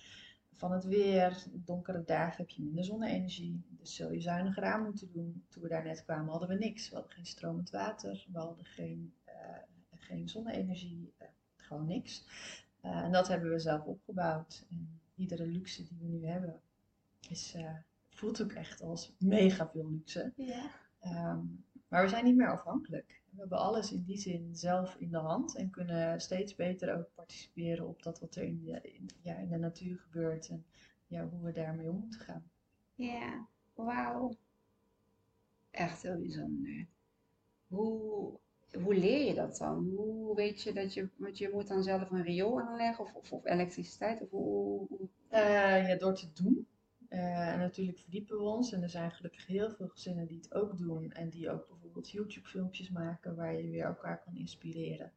[0.55, 1.43] van het weer.
[1.53, 5.45] Donkere dagen heb je minder zonne-energie, dus zul je zuiniger aan moeten doen.
[5.49, 6.89] Toen we daar net kwamen hadden we niks.
[6.89, 9.57] We hadden geen stromend water, we hadden geen, eh,
[9.91, 12.25] geen zonne-energie, eh, gewoon niks.
[12.81, 14.65] Eh, en dat hebben we zelf opgebouwd.
[14.69, 16.61] En iedere luxe die we nu hebben,
[17.29, 17.55] is,
[18.09, 20.33] voelt ook echt als mega veel luxe.
[20.35, 20.69] ja.
[20.99, 21.45] Ehm,
[21.87, 23.22] maar we zijn niet meer afhankelijk.
[23.34, 27.10] We hebben alles in die zin zelf in de hand en kunnen steeds beter ook
[27.15, 30.65] participeren op dat wat er in de, in, ja, in de natuur gebeurt en
[31.08, 32.50] ja, hoe we daarmee om moeten gaan.
[32.96, 34.36] Ja, wauw.
[35.72, 36.88] Echt heel bijzonder.
[37.67, 38.39] Hoe,
[38.84, 39.89] hoe leer je dat dan?
[39.96, 43.32] Hoe weet je dat je, want je moet dan zelf een riool aanleggen of, of,
[43.34, 44.22] of elektriciteit?
[44.22, 46.67] Of hoe, hoe- Eh, ja, door te doen.
[47.13, 48.71] Eh, en natuurlijk verdiepen we ons.
[48.71, 51.12] En er zijn gelukkig heel veel gezinnen die het ook doen.
[51.12, 55.12] En die ook bijvoorbeeld YouTube-filmpjes maken waar je weer elkaar kan inspireren.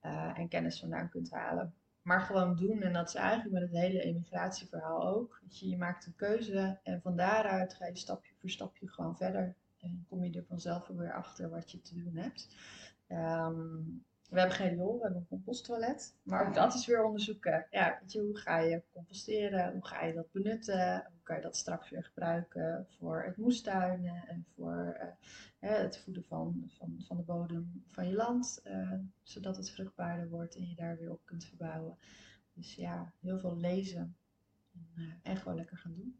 [0.00, 1.74] eh, en kennis vandaan kunt halen.
[2.02, 2.82] Maar gewoon doen.
[2.82, 5.42] En dat is eigenlijk met het hele emigratieverhaal ook.
[5.48, 9.54] Je, je maakt een keuze en van daaruit ga je stapje voor stapje gewoon verder.
[9.78, 12.56] En kom je er vanzelf weer achter wat je te doen hebt.
[13.06, 13.80] Ehm,
[14.34, 16.14] we hebben geen riool, we hebben een composttoilet.
[16.22, 17.66] Maar ook dat is weer onderzoeken.
[17.70, 19.72] Ja, weet je, hoe ga je composteren?
[19.72, 21.04] Hoe ga je dat benutten?
[21.12, 25.08] Hoe kan je dat straks weer gebruiken voor het moestuinen en voor eh,
[25.58, 28.60] hè, het voeden van, van, van de bodem van je land?
[28.64, 28.92] eh,
[29.22, 31.96] zodat het vruchtbaarder wordt en je daar weer op kunt verbouwen.
[32.54, 34.16] Dus ja, heel veel lezen
[34.72, 36.18] en, eh, en gewoon lekker gaan doen.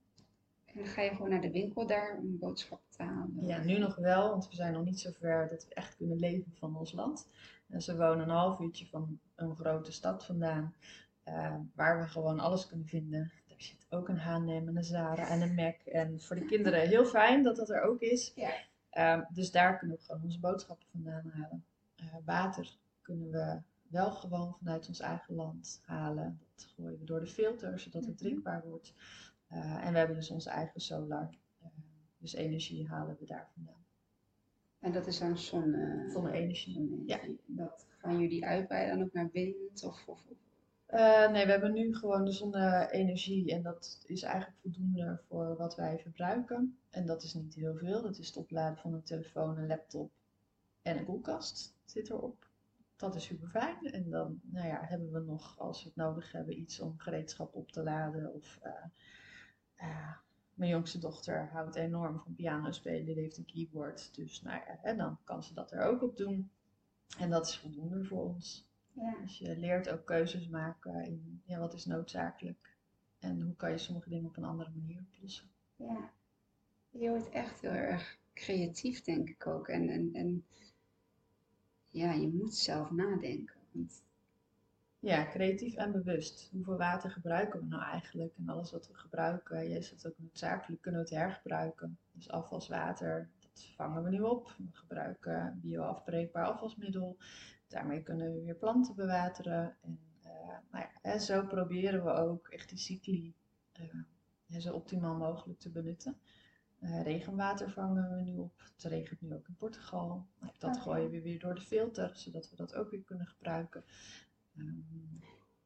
[0.65, 3.47] en dan ga je gewoon naar de winkel daar om boodschappen te halen.
[3.47, 6.19] Ja, nu nog wel, want we zijn nog niet zo ver dat we echt kunnen
[6.19, 7.29] leven van ons land.
[7.75, 10.75] En ze wonen een half uurtje van een grote stad vandaan,
[11.23, 13.33] eh, waar we gewoon alles kunnen vinden.
[13.49, 15.75] Daar zit ook een H&M en een Zara en een Mac.
[15.81, 18.33] En voor de kinderen heel fijn dat dat er ook is.
[18.35, 18.53] Ja.
[18.91, 21.65] Ehm, dus daar kunnen we gewoon onze boodschappen vandaan halen.
[21.97, 26.41] Eh, water kunnen we wel gewoon vanuit ons eigen land halen.
[26.55, 28.25] Dat gooien we door de filter, zodat het Mhm.
[28.25, 28.95] drinkbaar wordt.
[29.49, 31.29] Eh, en we hebben dus onze eigen solar.
[32.19, 33.84] Dus energie halen we daar vandaan.
[34.85, 36.75] En dat is dan zonne, Zonne-energie.
[36.75, 37.41] zonne-energie.
[37.47, 40.27] Dat gaan jullie uitbreiden dan ook naar wind of, of,
[40.87, 45.77] Eh, nee, we hebben nu gewoon de zonne-energie en dat is eigenlijk voldoende voor wat
[45.77, 46.79] wij verbruiken.
[46.91, 48.03] En dat is niet heel veel.
[48.03, 50.11] Dat is het opladen van een telefoon, een laptop
[50.83, 52.47] en een koelkast zit erop.
[52.97, 53.93] Dat is super fijn.
[53.93, 57.55] En dan nou ja, hebben we nog, als we het nodig hebben, iets om gereedschap
[57.55, 58.35] op te laden.
[58.35, 58.73] Of eh,
[59.75, 60.17] eh,
[60.55, 64.15] mijn jongste dochter houdt enorm van piano spelen, die heeft een keyboard.
[64.15, 66.51] Dus nou ja, en dan kan ze dat er ook op doen.
[67.19, 68.67] En dat is voldoende voor ons.
[68.93, 72.77] Ja, Dus je leert ook keuzes maken in ja, wat is noodzakelijk
[73.19, 75.51] en hoe kan je sommige dingen op een andere manier oplossen.
[75.77, 76.13] ja.
[76.91, 79.69] Je wordt echt heel erg creatief, denk ik ook.
[79.69, 80.45] En, en, en
[81.91, 83.57] ja, je moet zelf nadenken.
[83.73, 84.03] Want
[85.05, 86.49] Ja, creatief en bewust.
[86.53, 88.37] Hoeveel water gebruiken we nou eigenlijk?
[88.37, 91.99] En alles wat we gebruiken, ja, is dat ook noodzakelijk, kunnen we het hergebruiken.
[92.13, 94.55] Dus afvalswater, dat vangen we nu op.
[94.59, 97.17] We gebruiken bioafbreekbaar afvalsmiddel.
[97.69, 99.77] Daarmee kunnen we weer planten bewateren.
[99.81, 103.35] En eh, nou ja, zo proberen we ook echt die cycli
[103.73, 106.17] eh, zo optimaal mogelijk te benutten.
[106.85, 108.63] Eh, regenwater vangen we nu op.
[108.75, 110.27] Het regent nu ook in Portugal.
[110.41, 113.85] Nou, dat gooien we weer door de filter, zodat we dat ook weer kunnen gebruiken.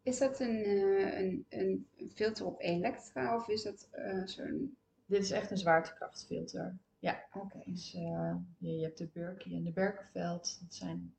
[0.09, 4.77] Is dat een, eh, een, een filter op elektra of is dat eh, zo'n...
[5.07, 6.79] dit is echt een zwaartekrachtfilter.
[6.99, 7.63] Ja, Oké.
[7.65, 10.59] dus eh, je, je hebt de Berkey en de Berkenveld.
[10.61, 11.15] Dat zijn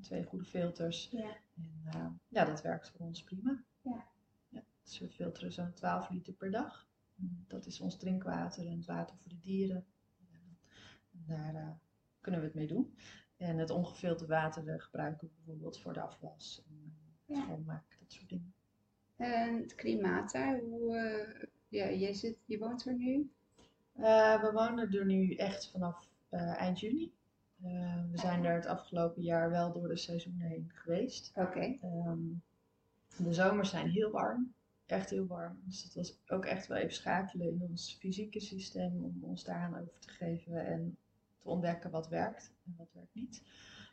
[0.00, 1.08] twee goede filters.
[1.10, 1.36] Ja.
[1.84, 3.64] En ja, dat werkt voor ons prima.
[3.82, 4.04] Ja.
[4.48, 6.88] Ja, Dus we filteren zo'n 12 liter per dag.
[7.46, 9.86] Dat is ons drinkwater en het water voor de dieren.
[11.12, 11.78] En daar
[12.20, 12.94] kunnen we het mee doen.
[13.36, 16.62] En het ongefilterde water gebruiken we bijvoorbeeld voor de afwas
[17.30, 17.42] Ja.
[17.42, 18.52] schoonmaken, dat soort dingen.
[19.16, 23.30] En het klimaat daar, hoe, eh, ja, jij zit, je woont er nu?
[23.92, 27.12] Eh, we wonen er nu echt vanaf eh, eind juni.
[28.10, 31.32] We zijn er het afgelopen jaar wel door de seizoenen heen geweest.
[31.34, 31.60] Oké.
[31.60, 32.18] Ehm,
[33.16, 34.52] de zomers zijn heel warm,
[34.86, 35.60] echt heel warm.
[35.64, 39.80] Dus het was ook echt wel even schakelen in ons fysieke systeem om ons daaraan
[39.80, 40.96] over te geven en
[41.38, 43.42] te ontdekken wat werkt en wat werkt niet.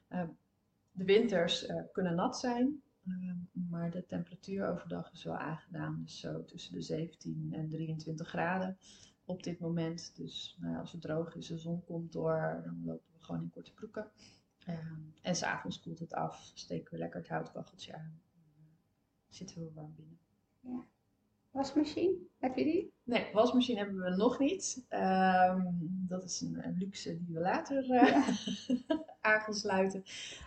[0.07, 0.27] Ehm,
[0.91, 2.81] de winters kunnen nat zijn,
[3.51, 6.01] maar de temperatuur overdag is wel aangenaam.
[6.03, 8.77] Dus zo tussen de 17 en 23 graden
[9.25, 10.15] op dit moment.
[10.15, 13.41] Dus nou ja, als het droog is, de zon komt door, dan lopen we gewoon
[13.41, 14.11] in korte broeken.
[14.65, 18.21] Ehm, en s'avonds koelt het af, steken we lekker het houtkacheltje aan.
[18.33, 18.41] Eh,
[19.29, 20.19] zitten we warm binnen.
[21.51, 22.93] Wasmachine, heb je die?
[23.03, 24.85] Nee, wasmachine hebben we nog niet.
[24.89, 25.61] Ehm,
[26.07, 28.27] dat is een, een luxe die we later eh,
[29.21, 30.03] aan gaan sluiten.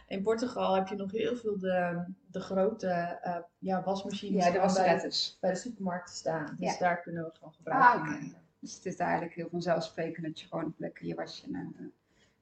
[0.09, 4.59] In Portugal heb je nog heel veel de, de grote eh, ja, wasmachines Ja, de
[4.59, 5.37] wasserettes.
[5.41, 6.57] bij de supermarkten staan.
[6.59, 6.79] Dus Ja.
[6.79, 8.35] daar kunnen we gewoon gebruik Ah, van maken.
[8.61, 11.85] Dus het is eigenlijk heel vanzelfsprekend dat je gewoon lekker je wasje naar eh,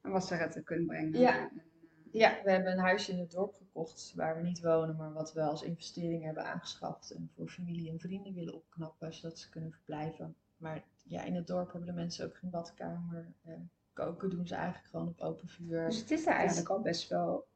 [0.01, 1.19] een wasseretten kunt brengen.
[1.19, 1.37] Ja.
[1.39, 1.63] En, eh,
[2.11, 5.33] Ja, we hebben een huisje in het dorp gekocht waar we niet wonen, maar wat
[5.33, 9.71] we als investering hebben aangeschaft en voor familie en vrienden willen opknappen, zodat ze kunnen
[9.71, 10.35] verblijven.
[10.57, 13.27] Maar ja, in het dorp hebben de mensen ook geen badkamer.
[13.43, 13.53] Eh,
[13.93, 15.85] koken doen ze eigenlijk gewoon op open vuur.
[15.85, 17.47] Dus het is daar eigenlijk al best wel.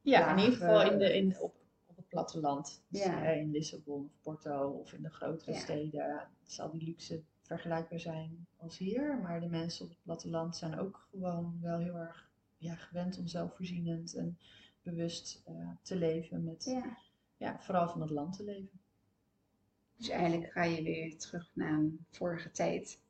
[0.00, 1.54] ja, in ieder geval in de, in, op,
[1.86, 2.82] op het platteland.
[2.88, 3.24] Dus, Ja.
[3.24, 5.58] eh, in Lissabon of Porto of in de grotere Ja.
[5.58, 9.18] steden zal die luxe vergelijkbaar zijn als hier.
[9.22, 12.30] Maar de mensen op het platteland zijn ook gewoon wel heel erg
[12.62, 14.38] ja, gewend om zelfvoorzienend en
[14.82, 16.44] bewust eh, te leven.
[16.44, 16.98] Met Ja.
[17.36, 18.80] ja, vooral van het land te leven.
[19.96, 23.00] Dus eigenlijk ga je weer terug naar een vorige tijd.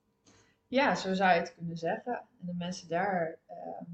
[0.66, 2.12] Ja, zo zou je het kunnen zeggen.
[2.12, 3.90] En de mensen daar ehm,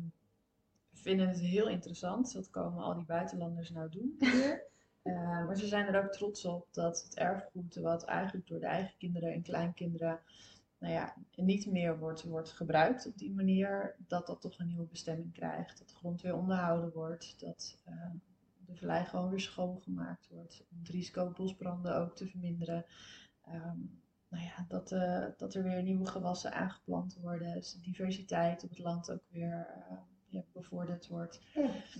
[0.93, 2.33] vinden het heel interessant.
[2.33, 4.63] Wat komen al die buitenlanders nou doen hier?
[5.03, 8.67] Eh, maar ze zijn er ook trots op dat het erfgoed, wat eigenlijk door de
[8.67, 10.21] eigen kinderen en kleinkinderen
[10.79, 14.87] nou ja, niet meer wordt, wordt gebruikt op die manier, dat dat toch een nieuwe
[14.87, 15.79] bestemming krijgt.
[15.79, 18.11] Dat de grond weer onderhouden wordt, dat eh,
[18.67, 20.65] de vallei gewoon weer schoongemaakt wordt.
[20.71, 22.85] Om het risico op bosbranden ook te verminderen.
[23.45, 23.79] Ehm,
[24.29, 27.55] nou ja, dat, eh, dat er weer nieuwe gewassen aangeplant worden.
[27.55, 31.41] Dus de diversiteit op het land ook weer eh, ja, bevorderd wordt.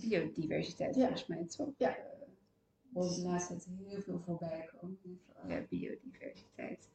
[0.01, 1.01] Biodiversiteit Ja.
[1.01, 1.69] volgens mij toch?
[1.77, 1.95] Ja.
[1.95, 2.03] Eh,
[2.93, 4.97] hoor de laatste tijd heel veel voorbij komen.
[5.47, 6.89] Ja, biodiversiteit.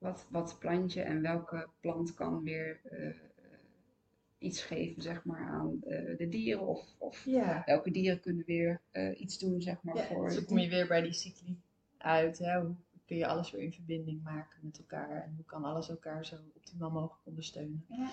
[0.00, 3.14] Wat, wat plantje en welke plant kan weer eh,
[4.38, 6.66] iets geven, zeg maar, aan eh, de dieren.
[6.66, 10.30] Of, of Ja, welke dieren kunnen weer eh, iets doen, zeg maar, ja voor...
[10.30, 11.60] zo kom je weer bij die cycli
[11.98, 12.38] uit.
[12.38, 12.60] Hè?
[12.60, 12.74] Hoe
[13.06, 15.22] kun je alles weer in verbinding maken met elkaar?
[15.24, 17.84] En hoe kan alles elkaar zo optimaal mogelijk ondersteunen?
[17.88, 18.10] Ja,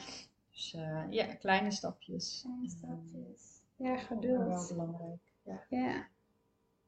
[0.51, 0.71] Dus
[1.09, 2.41] ja, kleine stapjes.
[2.41, 3.61] kleine stapjes.
[3.75, 4.67] Ja, maar wel geduld.
[4.67, 5.19] belangrijk.
[5.43, 5.63] Ja.
[5.69, 6.07] Ja,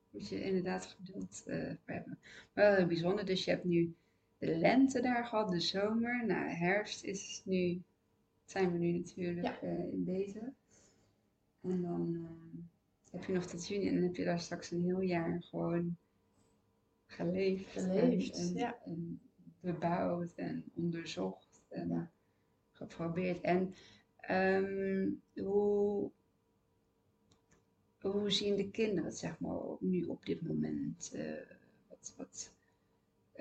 [0.09, 1.43] moet je inderdaad geduld
[1.85, 2.19] hebben.
[2.53, 3.95] Wel heel bijzonder, dus je hebt nu
[4.39, 6.25] de lente daar gehad, de zomer.
[6.25, 7.81] Nou, herfst is nu,
[8.45, 9.59] zijn we nu natuurlijk Ja.
[9.61, 10.53] eh, in deze.
[11.61, 12.61] En dan eh,
[13.11, 15.97] heb je nog tot juni en dan heb je daar straks een heel jaar gewoon
[17.05, 17.75] geleefd.
[17.75, 18.79] en- Geleefd, en, ja.
[18.85, 19.21] en
[19.59, 22.11] bebouwd en onderzocht en Ja.
[22.71, 23.41] geprobeerd.
[23.41, 23.73] En
[24.17, 26.11] ehm, hoe,
[28.01, 31.11] hoe zien de kinderen het, zeg maar, nu op dit moment?
[31.13, 31.33] Eh,
[31.87, 32.53] wat, wat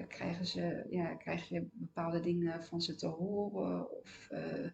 [0.07, 3.91] krijgen ze, ja, krijg je bepaalde dingen van ze te horen?
[4.01, 4.71] Of, eh,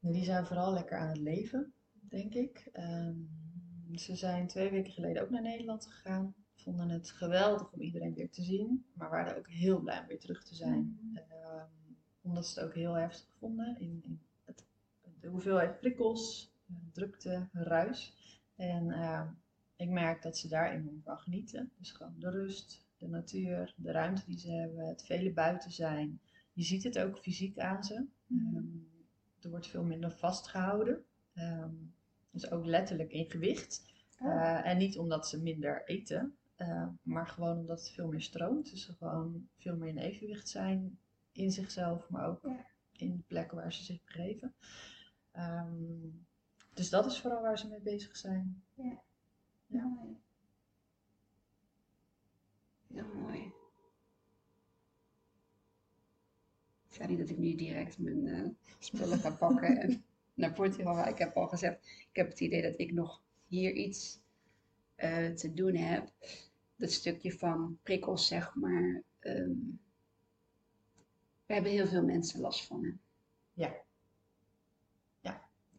[0.00, 2.68] Die zijn vooral lekker aan het leven, denk ik.
[2.72, 3.14] Ehm,
[3.94, 6.34] ze zijn twee weken geleden ook naar Nederland gegaan.
[6.54, 10.18] Vonden het geweldig om iedereen weer te zien, maar waren ook heel blij om weer
[10.18, 10.98] terug te zijn.
[11.14, 11.66] Ehm,
[12.22, 14.66] omdat ze het ook heel heftig vonden in, in het,
[15.20, 18.16] de hoeveelheid prikkels, eh, drukte, ruis.
[18.56, 19.28] En ehm,
[19.76, 21.70] ik merk dat ze daar enorm van genieten.
[21.78, 26.20] Dus gewoon de rust, de natuur, de ruimte die ze hebben, het vele buiten zijn.
[26.52, 28.06] Je ziet het ook fysiek aan ze.
[28.30, 28.66] Ehm,
[29.40, 31.04] er wordt veel minder vastgehouden.
[31.34, 31.74] Ehm,
[32.30, 33.84] dus ook letterlijk in gewicht.
[34.20, 34.28] Oh.
[34.28, 38.70] Eh, en niet omdat ze minder eten, eh, maar gewoon omdat het veel meer stroomt.
[38.70, 40.98] Dus ze gewoon veel meer in evenwicht zijn
[41.32, 42.66] in zichzelf, maar ook Ja.
[42.92, 44.54] in de plekken waar ze zich begeven.
[45.30, 46.08] Ehm,
[46.74, 48.62] dus dat is vooral waar ze mee bezig zijn.
[48.74, 49.02] Ja.
[49.66, 50.16] Mooi.
[52.98, 53.52] Heel mooi.
[56.90, 61.06] Ik niet dat ik nu direct mijn eh, spullen ga pakken en naar Portugal ga.
[61.06, 64.20] Ik heb al gezegd, ik heb het idee dat ik nog hier iets
[64.94, 66.12] eh, te doen heb.
[66.76, 69.02] dat stukje van prikkels, zeg maar.
[69.18, 69.56] ehm,
[71.46, 72.84] we hebben heel veel mensen last van.
[72.84, 72.90] Hè?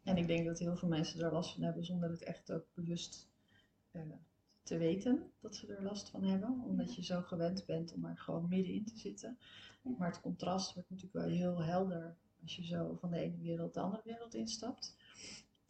[0.10, 2.66] En ik denk dat heel veel mensen er last van hebben zonder het echt ook
[2.74, 3.30] bewust
[3.92, 4.02] eh,
[4.70, 6.64] te weten dat ze er last van hebben.
[6.66, 9.38] Omdat je zo gewend bent om er gewoon middenin te zitten.
[9.98, 13.74] Maar het contrast wordt natuurlijk wel heel helder als je zo van de ene wereld
[13.74, 14.96] de andere wereld instapt.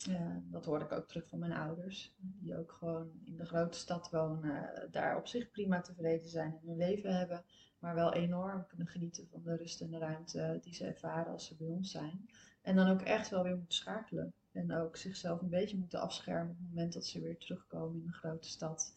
[0.09, 3.77] Eh, dat hoorde ik ook terug van mijn ouders, die ook gewoon in de grote
[3.77, 7.43] stad wonen, daar op zich prima tevreden zijn en hun leven hebben,
[7.79, 11.45] maar wel enorm kunnen genieten van de rust en de ruimte die ze ervaren als
[11.45, 12.29] ze bij ons zijn.
[12.61, 16.49] En dan ook echt wel weer moeten schakelen en ook zichzelf een beetje moeten afschermen
[16.51, 18.93] op het moment dat ze weer terugkomen in de grote stad.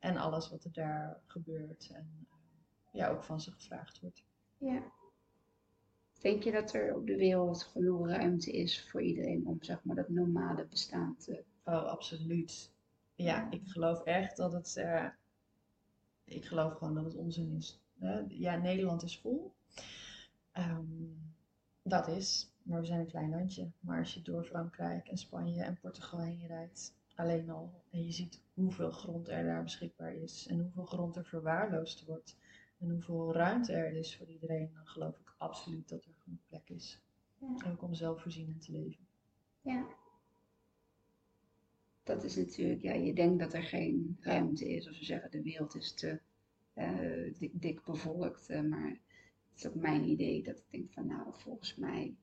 [0.00, 2.36] En alles wat er daar gebeurt en eh,
[2.92, 4.22] ja, ook van ze gevraagd wordt.
[4.58, 4.82] Ja.
[6.20, 9.96] Denk je dat er op de wereld genoeg ruimte is voor iedereen om zeg maar
[9.96, 11.44] dat nomade bestaan te...
[11.64, 12.72] Oh, absoluut.
[13.14, 14.76] Ja, ik geloof echt dat het.
[14.76, 15.06] eh,
[16.24, 17.80] ik geloof gewoon dat het onzin is.
[18.28, 19.52] Ja, Nederland is vol.
[20.52, 20.84] Ehm,
[21.82, 22.53] dat is.
[22.64, 23.70] Maar we zijn een klein landje.
[23.80, 27.82] Maar als je door Frankrijk en Spanje en Portugal heen rijdt, alleen al.
[27.90, 30.46] En je ziet hoeveel grond er daar beschikbaar is.
[30.46, 32.36] En hoeveel grond er verwaarloosd wordt.
[32.78, 34.70] En hoeveel ruimte er is voor iedereen.
[34.74, 37.00] Dan geloof ik absoluut dat er genoeg plek is.
[37.38, 37.70] Ja.
[37.70, 39.06] Ook om zelfvoorzienend te leven.
[39.60, 39.86] Ja.
[42.02, 44.88] Dat is natuurlijk, ja, je denkt dat er geen ruimte is.
[44.88, 46.20] Of ze zeggen de wereld is te
[46.74, 48.48] eh, dik, dik bevolkt.
[48.48, 48.88] eh, maar
[49.50, 52.14] het is ook mijn idee dat ik denk van nou, volgens mij,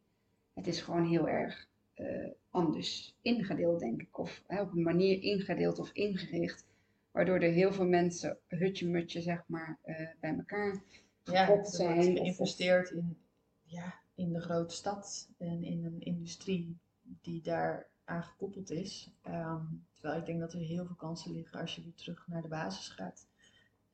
[0.65, 4.17] het is gewoon heel erg eh, anders ingedeeld, denk ik.
[4.19, 6.65] Of hè, op een manier ingedeeld of ingericht.
[7.11, 10.83] Waardoor er heel veel mensen hutje-mutje, zeg maar, eh, bij elkaar
[11.23, 11.97] Ja, zijn.
[11.99, 13.17] of- geïnvesteerd in,
[13.63, 16.77] ja, in de grote stad en in een industrie
[17.21, 19.11] die daar aan gekoppeld is.
[19.21, 22.41] Ehm, terwijl ik denk dat er heel veel kansen liggen als je weer terug naar
[22.41, 23.27] de basis gaat.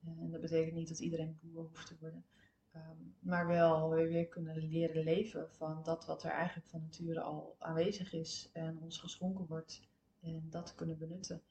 [0.05, 2.23] En dat betekent niet dat iedereen boer hoeft te worden.
[2.77, 7.21] Ehm, maar wel weer, weer kunnen leren leven van dat wat er eigenlijk van nature
[7.21, 9.81] al aanwezig is en ons geschonken wordt.
[10.21, 11.41] En dat kunnen benutten.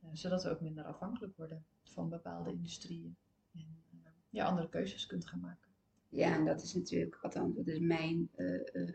[0.00, 3.16] Eh, zodat we ook minder afhankelijk worden van bepaalde industrieën.
[3.52, 3.82] En
[4.30, 5.70] ja, andere keuzes kunt gaan maken.
[6.08, 8.88] Ja, en dat is natuurlijk, althans, dat is mijn eh,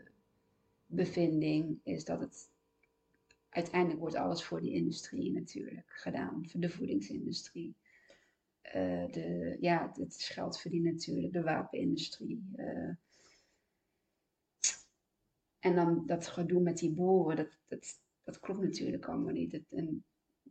[0.86, 2.50] bevinding, is dat het
[3.48, 7.74] uiteindelijk wordt alles voor die industrie natuurlijk gedaan, voor de voedingsindustrie.
[8.70, 12.50] Eh, de, ja, het is geld verdienen natuurlijk, de wapenindustrie.
[12.56, 12.90] eh.
[15.58, 19.52] en dan dat gedoe met die boeren, dat, dat, dat klopt natuurlijk allemaal niet.
[19.52, 20.04] Het- en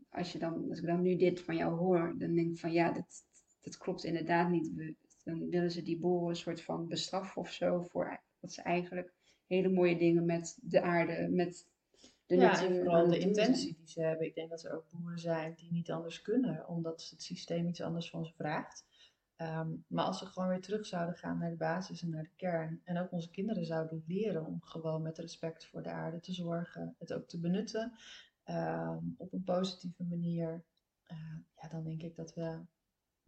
[0.10, 2.72] als, je dan, als ik dan nu dit van jou hoor, dan denk ik van
[2.72, 3.26] ja, dat,
[3.62, 4.74] dat klopt inderdaad niet.
[4.74, 8.62] We, dan willen ze die boeren een soort van bestraffen of zo voor dat ze
[8.62, 9.14] eigenlijk
[9.48, 11.68] hele mooie dingen met de aarde, met
[12.30, 13.28] de ja, natuur en vooral de zijn.
[13.28, 14.26] intentie die ze hebben.
[14.28, 17.82] Ik denk dat er ook boeren zijn die niet anders kunnen, omdat het systeem iets
[17.82, 18.86] anders van ze vraagt.
[19.36, 22.36] Ehm, maar als ze gewoon weer terug zouden gaan naar de basis en naar de
[22.36, 26.34] kern, en ook onze kinderen zouden leren om gewoon met respect voor de aarde te
[26.34, 27.94] zorgen, het ook te benutten
[28.44, 30.64] ehm, op een positieve manier,
[31.04, 32.60] eh, ja, dan denk ik dat we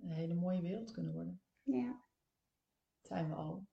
[0.01, 1.41] een hele mooie wereld kunnen worden.
[1.63, 2.01] Ja.
[3.01, 3.65] Dat zijn we al.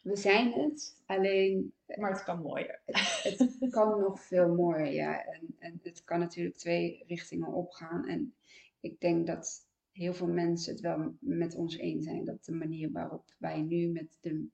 [0.00, 2.80] We zijn het, alleen Maar het kan mooier.
[2.84, 5.24] het kan nog veel mooier, ja.
[5.24, 8.08] En, en het kan natuurlijk twee richtingen opgaan.
[8.08, 8.34] En
[8.80, 12.92] ik denk dat heel veel mensen het wel met ons eens zijn dat de manier
[12.92, 14.46] waarop wij nu met de,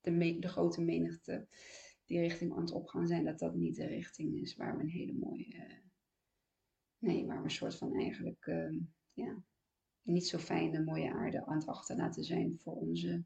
[0.00, 1.46] de, me- de grote menigte
[2.04, 4.88] die richting aan het opgaan zijn, dat dat niet de richting is waar we een
[4.88, 5.78] hele mooie, eh,
[6.98, 8.78] nee, waar we een soort van eigenlijk, ehm,
[9.12, 9.42] ja,
[10.02, 13.24] niet zo fijne mooie aarde aan het achterlaten zijn voor onze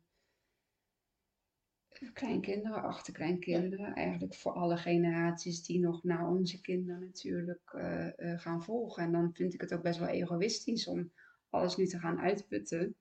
[2.13, 8.63] kleinkinderen, achterkleinkinderen, eigenlijk voor alle generaties die nog naar onze kinderen natuurlijk eh, eh, gaan
[8.63, 9.03] volgen.
[9.03, 11.13] En dan vind ik het ook best wel egoïstisch om
[11.49, 12.95] alles nu te gaan uitputten.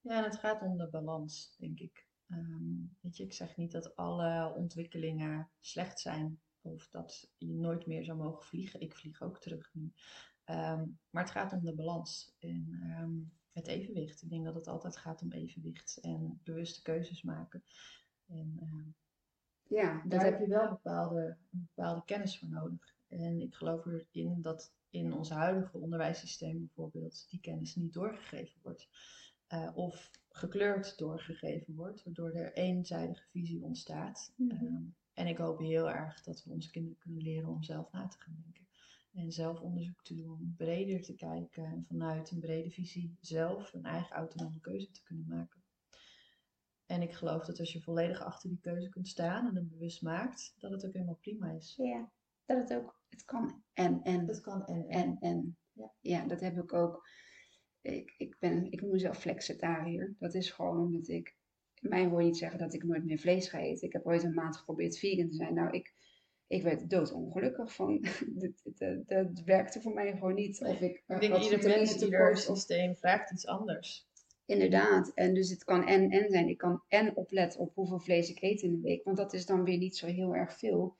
[0.00, 2.06] Ja, en het gaat om de balans, denk ik.
[2.28, 7.86] Ehm, weet je, ik zeg niet dat alle ontwikkelingen slecht zijn of dat je nooit
[7.86, 8.80] meer zou mogen vliegen.
[8.80, 9.92] Ik vlieg ook terug nu.
[10.44, 14.22] Ehm, maar het gaat om de balans en ehm, het evenwicht.
[14.22, 17.62] Ik denk dat het altijd gaat om evenwicht en bewuste keuzes maken.
[18.26, 18.84] En ehm,
[19.62, 22.96] Ja, daar heb je wel bepaalde, bepaalde kennis voor nodig.
[23.08, 28.88] En ik geloof erin dat in ons huidige onderwijssysteem bijvoorbeeld die kennis niet doorgegeven wordt.
[29.46, 34.32] Eh, of gekleurd doorgegeven wordt, waardoor er eenzijdige visie ontstaat.
[34.36, 34.50] Mhm.
[34.50, 34.82] Ehm,
[35.12, 38.18] en ik hoop heel erg dat we onze kinderen kunnen leren om zelf na te
[38.18, 38.67] gaan denken.
[39.18, 43.84] En zelf onderzoek te doen, breder te kijken en vanuit een brede visie zelf een
[43.84, 45.62] eigen autonome keuze te kunnen maken.
[46.86, 50.02] En ik geloof dat als je volledig achter die keuze kunt staan en hem bewust
[50.02, 51.74] maakt, dat het ook helemaal prima is.
[51.76, 52.10] Ja.
[52.44, 55.00] Dat het ook Het kan en, en, Het kan en en.
[55.00, 55.56] en, en.
[55.72, 55.92] Ja.
[56.00, 57.08] ja, dat heb ik ook.
[57.80, 60.14] Ik, ik, ben, ik noem mezelf flexitariër.
[60.18, 61.36] Dat is gewoon omdat ik.
[61.80, 63.86] Mij hoor je niet zeggen dat ik nooit meer vlees ga eten.
[63.86, 65.54] Ik heb ooit een maand geprobeerd vegan te zijn.
[65.54, 65.94] Nou, ik,
[66.48, 68.04] ik werd doodongelukkig van.
[68.40, 70.60] dat, dat, dat werkte voor mij gewoon niet.
[70.60, 74.06] Nee, Of ik, Ik denk ieder mens, ieder systeem vraagt iets anders.
[74.46, 75.12] Inderdaad.
[75.14, 76.48] En dus het kan en en zijn.
[76.48, 79.04] Ik kan en opletten op hoeveel vlees ik eet in de week.
[79.04, 80.96] Want dat is dan weer niet zo heel erg veel.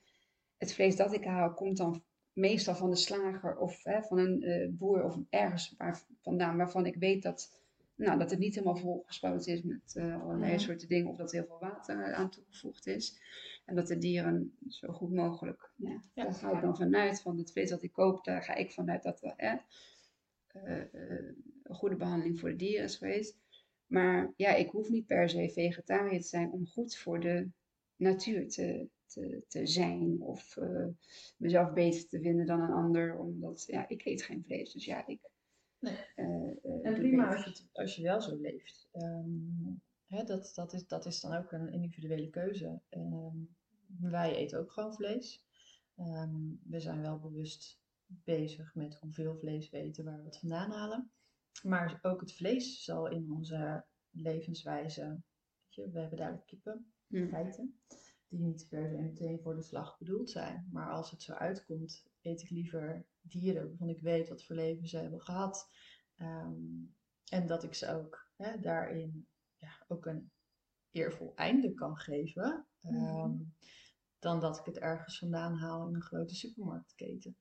[0.57, 4.42] Het vlees dat ik haal komt dan meestal van de slager of hè, van een
[4.42, 7.62] eh, boer of ergens waar, vandaan waarvan ik weet dat,
[7.94, 10.59] nou, dat het niet helemaal volgespoten is met eh, allerlei Ja.
[10.59, 11.11] soorten dingen.
[11.11, 13.20] Of dat heel veel water aan toegevoegd is.
[13.68, 15.72] En dat de dieren zo goed mogelijk.
[15.76, 16.24] Ja, Ja.
[16.24, 17.20] Daar ga ik dan vanuit.
[17.20, 19.56] Van het vlees dat ik koop, daar ga ik vanuit dat er hè,
[20.46, 23.38] eh, eh, een goede behandeling voor de dieren is geweest.
[23.86, 27.48] Maar ja, ik hoef niet per se vegetariër te zijn om goed voor de
[27.96, 30.22] natuur te, te, te zijn.
[30.22, 30.86] Of eh,
[31.36, 33.18] mezelf beter te vinden dan een ander.
[33.18, 34.72] Omdat, ja, ik eet geen vlees.
[34.72, 35.20] Dus ja, ik...
[35.78, 35.96] Nee.
[36.14, 36.24] eh,
[36.82, 38.88] En prima als je, het- als je wel zo leeft.
[38.92, 39.28] Ehm,
[40.06, 42.80] hè, dat, dat, is, dat is dan ook een individuele keuze.
[42.88, 43.36] Ehm,
[44.01, 45.45] wij eten ook gewoon vlees.
[45.97, 50.70] Ehm, we zijn wel bewust bezig met hoeveel vlees we eten, waar we het vandaan
[50.70, 51.11] halen.
[51.62, 55.03] Maar ook het vlees zal in onze levenswijze.
[55.07, 57.28] Weet je, we hebben duidelijk kippen, Hm.
[57.28, 57.80] geiten,
[58.28, 60.68] die niet per se meteen voor de slag bedoeld zijn.
[60.72, 64.89] Maar als het zo uitkomt, eet ik liever dieren waarvan ik weet wat voor leven
[64.89, 65.70] ze hebben gehad.
[66.14, 66.61] Ehm,
[67.30, 69.26] en dat ik ze ook hè, daarin
[69.57, 70.30] ja, ook een
[70.91, 72.66] eervol einde kan geven.
[72.80, 73.32] ehm,
[74.18, 77.36] Dan dat ik het ergens vandaan haal in een grote supermarktketen.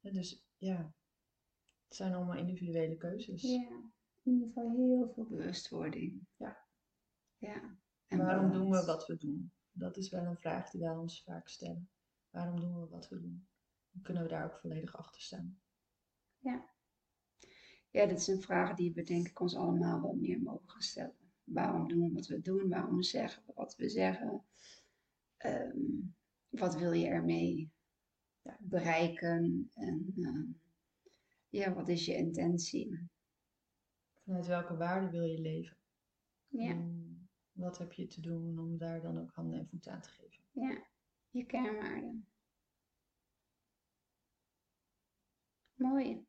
[0.00, 0.94] Dus ja,
[1.88, 3.42] het zijn allemaal individuele keuzes.
[3.42, 3.90] Ja,
[4.22, 6.26] in ieder geval heel veel Bewustwording.
[6.36, 6.66] Ja.
[7.38, 7.78] Ja.
[8.08, 9.52] Waarom doen we wat we doen?
[9.72, 11.90] Dat is wel een vraag die wij ons vaak stellen.
[12.30, 13.48] Waarom doen we wat we doen?
[13.90, 15.60] Dan kunnen we daar ook volledig achter staan.
[17.90, 21.16] Ja, dat zijn vragen die we denk ik ons allemaal wel meer mogen stellen.
[21.44, 22.68] Waarom doen we wat we doen?
[22.68, 24.44] Waarom zeggen we wat we zeggen?
[25.36, 25.78] Ehm,
[26.50, 27.70] wat wil je ermee
[28.42, 29.70] ja, bereiken?
[29.74, 30.42] En ehm,
[31.48, 33.08] ja, wat is je intentie?
[34.24, 35.76] Vanuit welke waarde wil je leven?
[36.48, 40.00] Ja, En wat heb je te doen om daar dan ook handen en voeten aan
[40.00, 40.42] te geven?
[40.52, 40.86] ja,
[41.30, 42.26] je kernwaarden.
[45.74, 46.24] Mooi.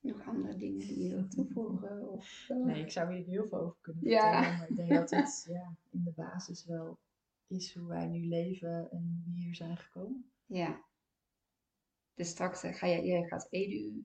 [0.00, 2.08] Nog andere dingen die je wilt toevoegen?
[2.08, 4.30] Of, Nee, ik zou hier heel veel over kunnen Ja.
[4.30, 4.58] vertellen.
[4.58, 6.98] Maar ik denk dat het ja, in de basis wel
[7.48, 10.30] is hoe wij nu leven en hoe we hier zijn gekomen.
[10.46, 10.86] Ja.
[12.14, 14.04] Dus straks eh, ga je, je gaat edu,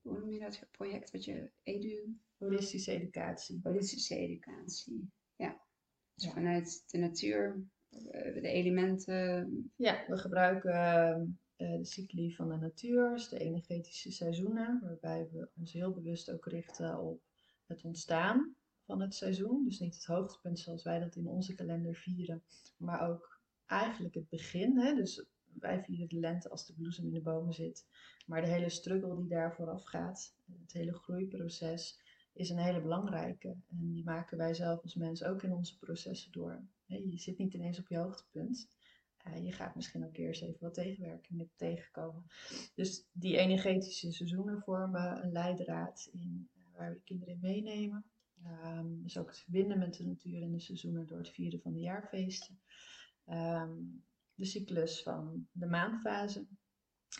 [0.00, 1.10] hoe noem je dat je project?
[1.10, 3.60] Wat je edu, Holistische educatie.
[3.62, 5.10] holistische educatie.
[5.36, 5.62] Ja.
[6.14, 6.30] Dus Ja.
[6.30, 9.72] vanuit de natuur, eh, de elementen.
[9.76, 10.72] Ja, we gebruiken
[11.56, 16.30] eh, de cycli van de natuur, dus de energetische seizoenen, waarbij we ons heel bewust
[16.30, 17.22] ook richten op
[17.66, 19.64] het ontstaan van het seizoen.
[19.64, 22.42] Dus niet het hoogtepunt zoals wij dat in onze kalender vieren,
[22.76, 24.78] maar ook eigenlijk het begin.
[24.78, 24.94] Hè?
[24.94, 25.26] Dus
[25.58, 27.86] wij vieren de lente als de bloesem in de bomen zit.
[28.26, 32.00] Maar de hele struggle die daar vooraf gaat, het hele groeiproces,
[32.32, 33.48] is een hele belangrijke.
[33.48, 36.62] En die maken wij zelf als mens ook in onze processen door.
[36.86, 38.70] Je zit niet ineens op je hoogtepunt.
[39.16, 42.26] Eh, je gaat misschien ook eerst even wat tegenwerkingen tegenkomen.
[42.74, 48.04] Dus die energetische seizoenen vormen een leidraad in eh, waar we de kinderen in meenemen.
[48.44, 51.72] Ehm, dus ook het verbinden met de natuur en de seizoenen door het vieren van
[51.72, 52.60] de jaarfeesten.
[53.24, 53.74] Ehm,
[54.34, 56.46] de cyclus van de maandfase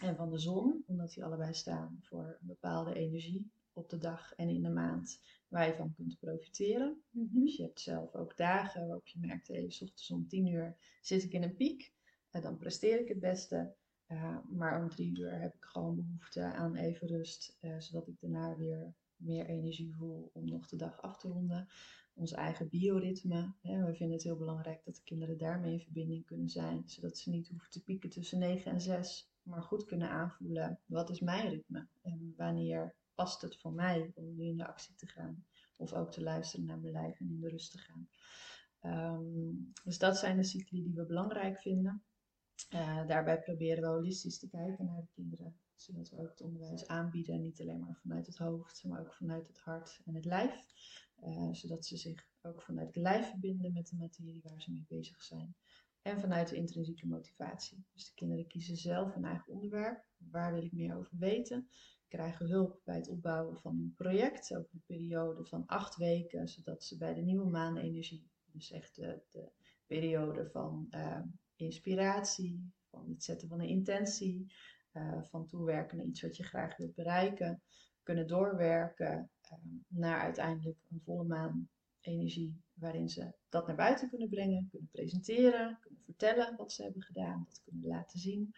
[0.00, 4.34] en van de zon, omdat die allebei staan voor een bepaalde energie op de dag
[4.34, 7.02] en in de maand waar je van kunt profiteren.
[7.10, 10.76] Dus je hebt zelf ook dagen waarop je merkt, hey, s ochtends om tien uur
[11.00, 11.94] zit ik in een piek.
[12.30, 13.74] En dan presteer ik het beste.
[14.08, 17.58] Uh, maar om drie uur heb ik gewoon behoefte aan even rust.
[17.60, 21.68] Uh, zodat ik daarna weer meer energie voel om nog de dag af te ronden.
[22.14, 23.54] Ons eigen bioritme.
[23.60, 23.84] Hè.
[23.84, 26.82] We vinden het heel belangrijk dat de kinderen daarmee in verbinding kunnen zijn.
[26.86, 29.30] Zodat ze niet hoeven te pieken tussen 9 en 6.
[29.42, 31.88] Maar goed kunnen aanvoelen, wat is mijn ritme?
[32.00, 35.44] En wanneer past het voor mij om nu in de actie te gaan?
[35.76, 38.08] Of ook te luisteren naar mijn lijf en in de rust te gaan.
[38.84, 42.04] Um, dus dat zijn de cycli die we belangrijk vinden.
[42.70, 46.86] Uh, daarbij proberen we holistisch te kijken naar de kinderen, zodat we ook het onderwijs
[46.86, 50.66] aanbieden, niet alleen maar vanuit het hoofd, maar ook vanuit het hart en het lijf.
[51.24, 54.84] Uh, zodat ze zich ook vanuit het lijf verbinden met de materie waar ze mee
[54.88, 55.54] bezig zijn.
[56.02, 57.84] En vanuit de intrinsieke motivatie.
[57.92, 60.04] Dus de kinderen kiezen zelf een eigen onderwerp.
[60.16, 61.68] Waar wil ik meer over weten?
[62.08, 66.84] Krijgen hulp bij het opbouwen van hun project over een periode van acht weken, zodat
[66.84, 69.50] ze bij de nieuwe maanenergie, dus echt de, de
[69.86, 71.20] periode van uh,
[71.56, 74.52] inspiratie, van het zetten van een intentie,
[74.92, 77.62] eh, van toewerken naar iets wat je graag wilt bereiken,
[78.02, 81.68] kunnen doorwerken ehm, naar uiteindelijk een volle maan
[82.00, 87.02] energie waarin ze dat naar buiten kunnen brengen, kunnen presenteren, kunnen vertellen wat ze hebben
[87.02, 88.54] gedaan, dat kunnen laten zien.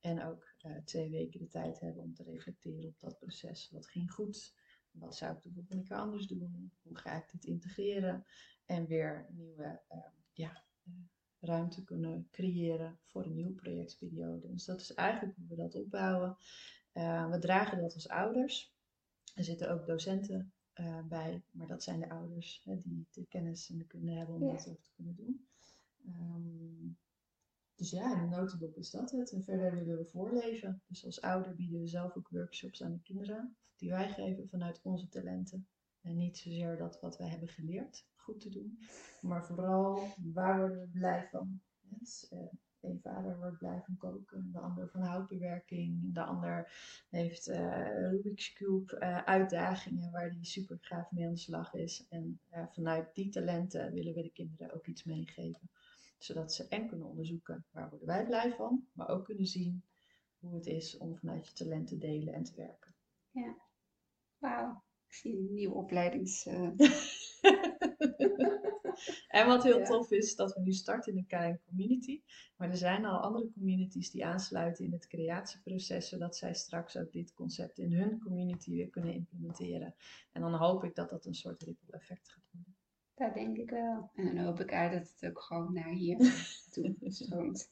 [0.00, 3.70] En ook eh, twee weken de tijd hebben om te reflecteren op dat proces.
[3.70, 4.54] Wat ging goed?
[4.90, 6.72] Wat zou ik de anders doen?
[6.82, 8.24] Hoe ga ik dit integreren?
[8.66, 9.98] En weer nieuwe uh,
[10.32, 10.94] ja, uh,
[11.46, 14.50] ruimte kunnen creëren voor een nieuwe projectperiode.
[14.50, 16.36] Dus dat is eigenlijk hoe we dat opbouwen.
[16.92, 18.74] Uh, we dragen dat als ouders.
[19.34, 23.70] Er zitten ook docenten uh, bij, maar dat zijn de ouders hè, die de kennis
[23.70, 24.52] en de kunde hebben om ja.
[24.52, 25.46] dat ook te kunnen doen.
[26.06, 26.98] Um,
[27.76, 29.32] dus ja, in de notendop is dat het.
[29.32, 30.82] En verder willen we voorleven.
[30.86, 34.80] Dus als ouder bieden we zelf ook workshops aan de kinderen, die wij geven vanuit
[34.82, 35.68] onze talenten.
[36.00, 38.78] En niet zozeer dat wat wij hebben geleerd goed te doen,
[39.20, 41.60] maar vooral waar worden we blij van.
[41.80, 42.38] Dus, uh,
[42.80, 46.72] een vader wordt blij van koken, de ander van houtbewerking, de ander
[47.10, 52.06] heeft uh, Rubik's Cube uh, uitdagingen waar hij super gaaf mee aan de slag is.
[52.08, 52.40] En
[52.72, 55.70] vanuit die talenten willen we de kinderen ook iets meegeven.
[56.18, 59.84] Zodat ze en kunnen onderzoeken waar worden wij blij van, maar ook kunnen zien
[60.38, 62.94] hoe het is om vanuit je talent te delen en te werken.
[63.30, 63.56] Ja,
[64.38, 64.84] wauw.
[65.22, 66.46] Een nieuw opleidings...
[69.28, 69.84] en wat heel ja.
[69.84, 72.22] tof is, dat we nu starten in een kleine community.
[72.56, 77.12] Maar er zijn al andere communities die aansluiten in het creatieproces, zodat zij straks ook
[77.12, 79.94] dit concept in hun community weer kunnen implementeren.
[80.32, 82.76] En dan hoop ik dat dat een soort ripple effect gaat worden.
[83.14, 84.10] Dat denk ik wel.
[84.14, 86.16] En dan hoop ik uit dat het ook gewoon naar hier
[86.72, 87.68] toe stroomt.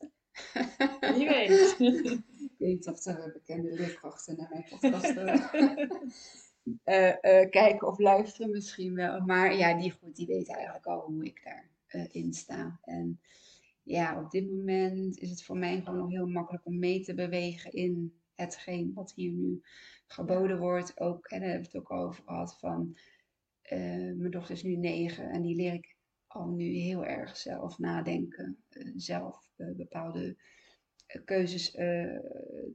[1.01, 1.77] Wie weet.
[1.79, 5.15] ik weet niet of er bekende leerkrachten naar mijn podcast
[6.65, 9.21] uh, uh, kijken of luisteren misschien wel.
[9.21, 11.43] Maar ja, die goed, die weet eigenlijk al hoe ik
[11.89, 12.79] daarin uh, sta.
[12.83, 13.21] En
[13.83, 17.15] ja, op dit moment is het voor mij gewoon nog heel makkelijk om mee te
[17.15, 19.63] bewegen in hetgeen wat hier nu
[20.07, 21.01] geboden wordt.
[21.01, 22.97] Ook, en daar hebben we het ook over gehad van,
[24.17, 25.97] mijn dochter is nu negen en die leer ik
[26.27, 28.65] al nu heel erg zelf nadenken.
[28.97, 30.37] zelf bepaalde
[31.25, 31.71] keuzes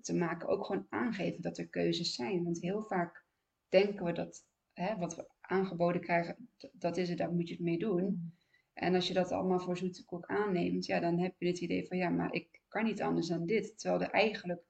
[0.01, 0.47] te maken.
[0.47, 2.43] Ook gewoon aangeven dat er keuzes zijn.
[2.43, 3.27] Want heel vaak
[3.69, 7.63] denken we dat hè, wat we aangeboden krijgen, dat is het, daar moet je het
[7.63, 8.33] mee doen.
[8.73, 11.87] En als je dat allemaal voor zoete koek aanneemt, ja, dan heb je het idee
[11.87, 13.79] van ja, maar ik kan niet anders dan dit.
[13.79, 14.61] Terwijl er eigenlijk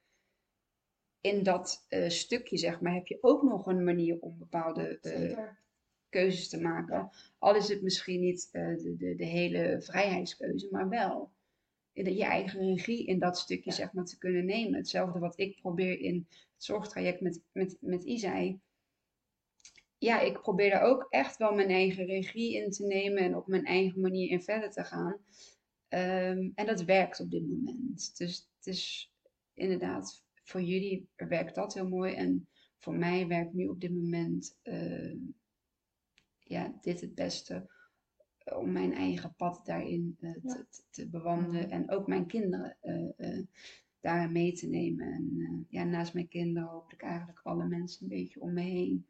[1.22, 5.39] in dat uh, stukje, zeg maar, heb je ook nog een manier om bepaalde uh,
[6.10, 7.10] keuzes te maken.
[7.38, 11.32] Al is het misschien niet uh, de, de, de, hele vrijheidskeuze, maar wel
[11.91, 13.76] je eigen regie in dat stukje, ja.
[13.76, 14.76] zeg maar, te kunnen nemen.
[14.76, 18.60] Hetzelfde wat ik probeer in het zorgtraject met, met, met Isai
[20.00, 23.47] ja, ik probeer daar ook echt wel mijn eigen regie in te nemen en op
[23.47, 25.18] mijn eigen manier in verder te gaan.
[25.89, 28.18] Um, en dat werkt op dit moment.
[28.18, 29.14] Dus het is
[29.54, 32.14] inderdaad, voor jullie werkt dat heel mooi.
[32.14, 32.47] En
[32.78, 35.16] voor mij werkt nu op dit moment uh,
[36.39, 37.70] ja, dit het beste
[38.45, 40.66] om mijn eigen pad daarin uh, ja.
[40.70, 41.70] te, te, bewandelen.
[41.70, 42.78] En ook mijn kinderen
[43.18, 43.45] uh,
[44.00, 45.08] daarin mee te nemen.
[45.08, 49.06] En ja, naast mijn kinderen hoop ik eigenlijk alle mensen een beetje om me heen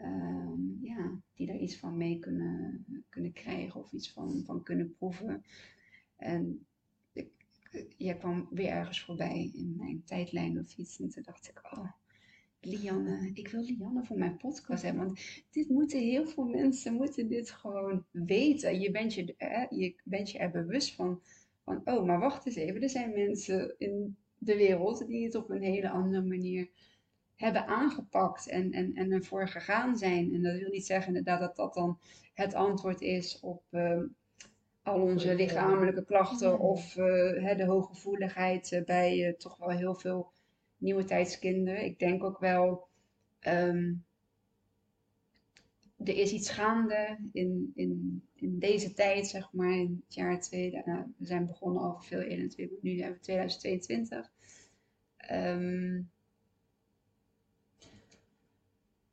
[0.00, 4.94] um, ja, die daar iets van mee kunnen, kunnen krijgen of iets van, van kunnen
[4.94, 5.44] proeven.
[6.16, 6.66] En
[7.12, 7.28] ik,
[7.96, 11.00] jij kwam weer ergens voorbij in mijn tijdlijn of iets.
[11.00, 11.90] En toen dacht ik, oh,
[12.60, 15.04] Lianne, ik wil Lianne voor mijn podcast hebben.
[15.06, 15.20] Want
[15.50, 18.80] dit moeten heel veel mensen moeten dit gewoon weten.
[18.80, 21.20] Je bent je, eh, je, bent je er bewust van,
[21.64, 22.82] van, oh, maar wacht eens even.
[22.82, 26.68] Er zijn mensen in de wereld die het op een hele andere manier
[27.36, 30.34] hebben aangepakt en, en, en ervoor gegaan zijn.
[30.34, 31.98] En dat wil niet zeggen inderdaad dat dat dan
[32.34, 34.02] het antwoord is op uh,
[34.82, 40.32] al onze lichamelijke klachten of uh, de hooggevoeligheid uh, bij toch wel heel veel
[40.76, 41.84] nieuwe tijdskinderen.
[41.84, 42.88] Ik denk ook wel,
[43.40, 44.04] um,
[45.96, 50.86] er is iets gaande in, in, in deze tijd, zeg maar, in het jaar 2000.
[50.86, 54.32] Nou, we zijn begonnen al veel eerder, nu hebben we 2022.
[55.32, 56.10] Um,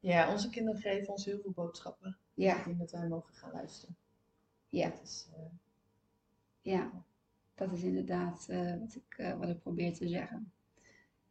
[0.03, 2.17] ja, onze kinderen geven ons heel veel boodschappen.
[2.33, 2.57] Ja.
[2.57, 3.95] Ik denk dat wij mogen gaan luisteren.
[4.69, 4.89] Ja.
[4.89, 5.45] Dat is, uh...
[6.61, 6.91] Ja,
[7.55, 10.51] dat is inderdaad uh, wat, ik, uh, wat ik probeer te zeggen.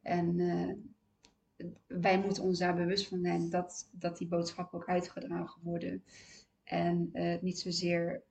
[0.02, 0.36] En
[1.86, 6.04] wij moeten ons daar bewust van zijn dat, dat die boodschappen ook uitgedragen worden.
[6.64, 7.10] En
[7.40, 8.22] niet zozeer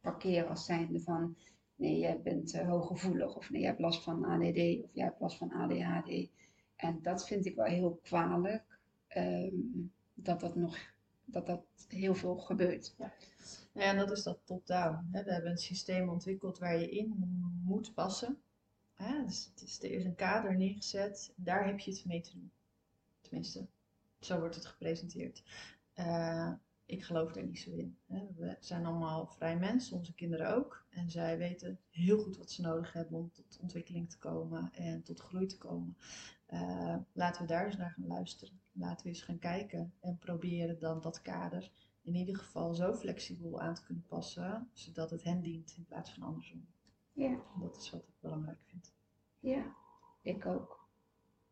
[0.00, 1.36] parkeren als zijnde van
[1.76, 5.36] nee, jij bent hooggevoelig of nee, jij hebt last van ADD of jij hebt last
[5.38, 6.30] van ADHD.
[6.76, 8.71] En dat vind ik wel heel kwalijk
[9.16, 10.78] um, dat dat nog
[11.24, 12.94] dat dat heel veel gebeurt.
[13.72, 15.08] Ja, en dat is dat top-down.
[15.10, 17.14] We hebben een systeem ontwikkeld waar je in
[17.64, 18.42] moet passen.
[19.26, 22.52] dus, dus er is een kader neergezet, daar heb je het mee te doen.
[23.20, 23.66] Tenminste,
[24.20, 25.42] zo wordt het gepresenteerd.
[25.92, 26.52] Eh,
[26.86, 27.98] ik geloof daar niet zo in.
[28.36, 30.86] We zijn allemaal vrij mensen, onze kinderen ook.
[30.90, 35.02] En zij weten heel goed wat ze nodig hebben om tot ontwikkeling te komen en
[35.02, 35.96] tot groei te komen.
[36.46, 38.61] Eh, laten we daar eens naar gaan luisteren.
[38.72, 41.70] Laten we eens gaan kijken en proberen dan dat kader
[42.02, 46.10] in ieder geval zo flexibel aan te kunnen passen, zodat het hen dient in plaats
[46.12, 46.66] van andersom.
[47.12, 48.92] Ja, Dat is wat ik belangrijk vind.
[49.40, 49.74] ja.
[50.22, 50.80] Ik ook.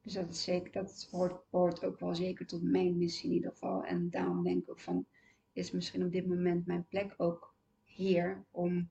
[0.03, 3.51] Dus dat is zeker, dat hoort, hoort ook wel zeker tot mijn missie in ieder
[3.51, 3.85] geval.
[3.85, 5.07] En daarom denk ik ook van,
[5.53, 7.55] is misschien op dit moment mijn plek ook
[7.85, 8.91] hier om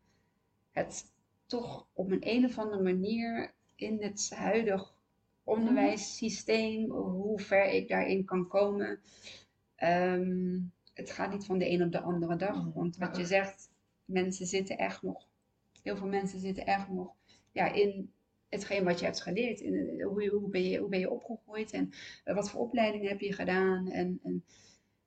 [0.72, 1.14] het
[1.46, 4.99] toch op een, een of andere manier in het huidig
[5.50, 9.00] onderwijssysteem, hoe ver ik daarin kan komen.
[9.76, 10.60] Ehm,
[10.94, 12.64] het gaat niet van de een op de andere dag.
[12.64, 13.70] Nee, Want wat je zegt,
[14.06, 15.28] mensen zitten echt nog,
[15.84, 17.14] heel veel mensen zitten echt nog
[17.52, 18.12] ja, in
[18.50, 19.60] hetgeen wat je hebt geleerd.
[19.60, 21.92] In, eh, hoe, je- hoe, ben je, hoe ben je opgegroeid en
[22.24, 23.88] eh, wat voor opleidingen heb je gedaan.
[23.92, 24.44] En, en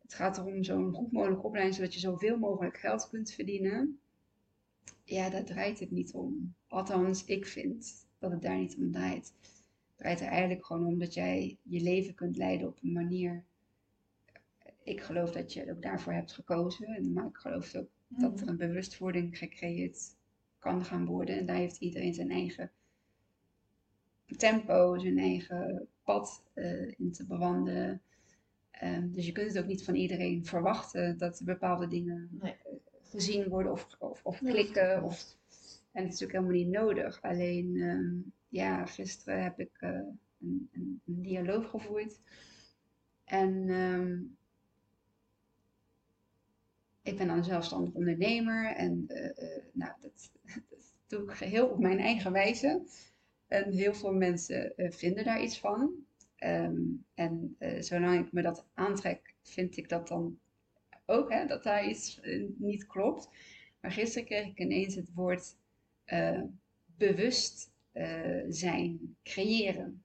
[0.02, 4.00] het gaat erom zo'n goed mogelijke opleiding, zodat je zoveel mogelijk geld kunt verdienen.
[5.04, 6.54] Ja, daar draait het niet om.
[6.68, 9.32] Althans, ik vind dat het daar niet om draait.
[10.02, 13.44] Het draait er eigenlijk gewoon om dat jij je leven kunt leiden op een manier.
[14.82, 16.86] Ik geloof dat je ook daarvoor hebt gekozen.
[16.86, 20.16] en- Maar ik geloof ook dat er een bewustwording gecreëerd
[20.58, 21.38] kan gaan worden.
[21.38, 22.70] En daar heeft iedereen zijn eigen
[24.36, 28.02] tempo, zijn eigen pad eh, in te bewandelen.
[28.70, 32.54] Ehm, dus je kunt het ook niet van iedereen verwachten dat bepaalde dingen Nee.
[33.02, 35.02] gezien worden of, of, of klikken.
[35.02, 35.36] Of,
[35.92, 37.22] en het is ook helemaal niet nodig.
[37.22, 39.90] Alleen, ehm, ja, gisteren heb ik eh,
[40.40, 42.20] een, een, dialoog gevoerd.
[43.24, 44.20] En ehm,
[47.02, 48.74] ik ben dan zelfstandig ondernemer.
[48.74, 50.30] En eh, eh, nou, dat,
[50.70, 52.82] dat doe ik geheel op mijn eigen wijze.
[53.46, 55.92] En heel veel mensen vinden daar iets van.
[56.36, 56.80] Ehm,
[57.14, 60.38] en zolang ik me dat aantrek, vind ik dat dan
[61.06, 62.20] ook, hè, dat daar iets
[62.56, 63.28] niet klopt.
[63.80, 65.56] Maar gisteren kreeg ik ineens het woord
[66.12, 66.42] eh,
[66.96, 70.02] bewust eh, zijn, creëren.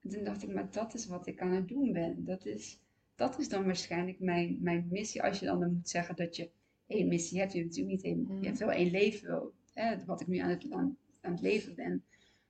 [0.00, 2.24] En toen dacht ik, maar dat is wat ik aan het doen ben.
[2.24, 2.78] Dat is,
[3.14, 5.22] dat is dan waarschijnlijk mijn, mijn missie.
[5.22, 6.50] Als je dan, dan moet zeggen dat je
[6.86, 7.52] één missie hebt.
[7.52, 10.50] Je hebt natuurlijk niet één, je hebt wel één leven, hè, wat ik nu aan
[10.50, 12.04] het, aan, aan het leven ben.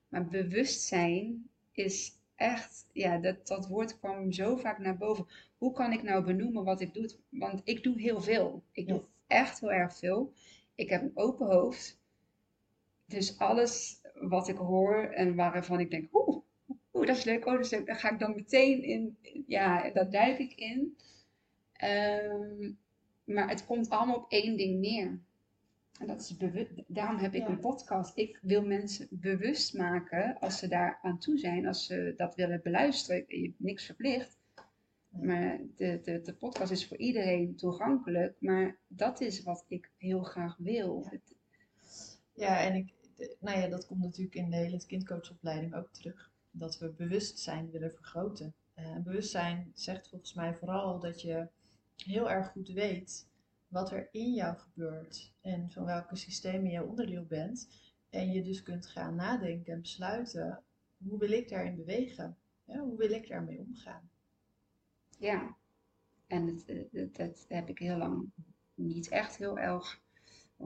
[0.08, 5.26] Maar bewustzijn is echt, ja, dat, dat woord kwam zo vaak naar boven.
[5.58, 7.10] Hoe kan ik nou benoemen wat ik doe?
[7.28, 8.62] Want ik doe heel veel.
[8.72, 10.32] Ik doe echt heel erg veel.
[10.74, 12.02] Ik heb een open hoofd.
[13.06, 16.42] Dus alles wat ik hoor en waarvan ik denk, oeh,
[16.92, 19.90] oeh, dat is leuk, oh, dat is leuk, daar ga ik dan meteen in, ja,
[19.90, 20.96] daar duik ik in.
[21.72, 22.72] Ehm,
[23.24, 25.18] maar het komt allemaal op één ding neer.
[26.00, 26.70] En dat is bewust.
[26.86, 27.48] Daarom heb ik Ja.
[27.48, 28.16] een podcast.
[28.18, 32.60] Ik wil mensen bewust maken als ze daar aan toe zijn, als ze dat willen
[32.62, 33.24] beluisteren.
[33.28, 34.38] Je hebt niks verplicht.
[35.08, 38.36] Maar de, de, de podcast is voor iedereen toegankelijk.
[38.40, 41.06] Maar dat is wat ik heel graag wil.
[41.10, 41.33] Het-
[42.34, 42.94] Ja, en ik,
[43.40, 46.32] nou ja, dat komt natuurlijk in de hele kindcoachopleiding ook terug.
[46.50, 48.54] Dat we bewustzijn willen vergroten.
[48.74, 51.48] En bewustzijn zegt volgens mij vooral dat je
[51.96, 53.26] heel erg goed weet
[53.68, 57.68] wat er in jou gebeurt en van welke systemen je onderdeel bent.
[58.10, 60.62] En je dus kunt gaan nadenken en besluiten,
[60.96, 62.36] hoe wil ik daarin bewegen?
[62.64, 64.10] Hoe wil ik daarmee omgaan?
[65.18, 65.56] Ja,
[66.26, 68.30] en dat, dat heb ik heel lang
[68.74, 70.02] niet echt heel erg,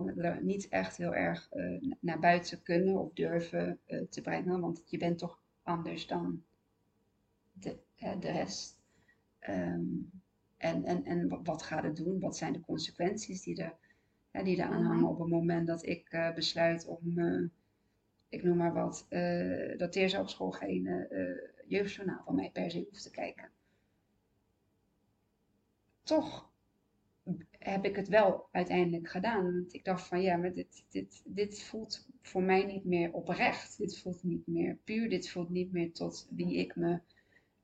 [0.07, 4.61] eh, niet echt heel erg eh, na- naar buiten kunnen of durven eh, te brengen,
[4.61, 6.43] want je bent toch anders dan
[7.53, 7.79] de,
[8.21, 8.79] de rest.
[9.39, 9.83] Ehm,
[10.57, 12.21] en, en, en wa- wat gaat het doen?
[12.21, 13.75] Wat zijn de consequenties die er,
[14.33, 14.87] ja, die eraan Mhm.
[14.91, 17.01] hangen op het moment dat ik besluit om,
[18.29, 19.07] ik noem maar wat,
[19.79, 21.07] dat Teerza op school geen
[21.67, 23.51] jeugdjournaal van mij per se hoeft te kijken?
[26.05, 26.48] toch
[27.59, 29.43] heb ik het wel uiteindelijk gedaan.
[29.55, 33.79] Want ik dacht van ja, maar dit, dit, dit voelt voor mij niet meer oprecht.
[33.79, 35.09] Dit voelt niet meer puur.
[35.09, 37.01] Dit voelt niet meer tot wie ik me,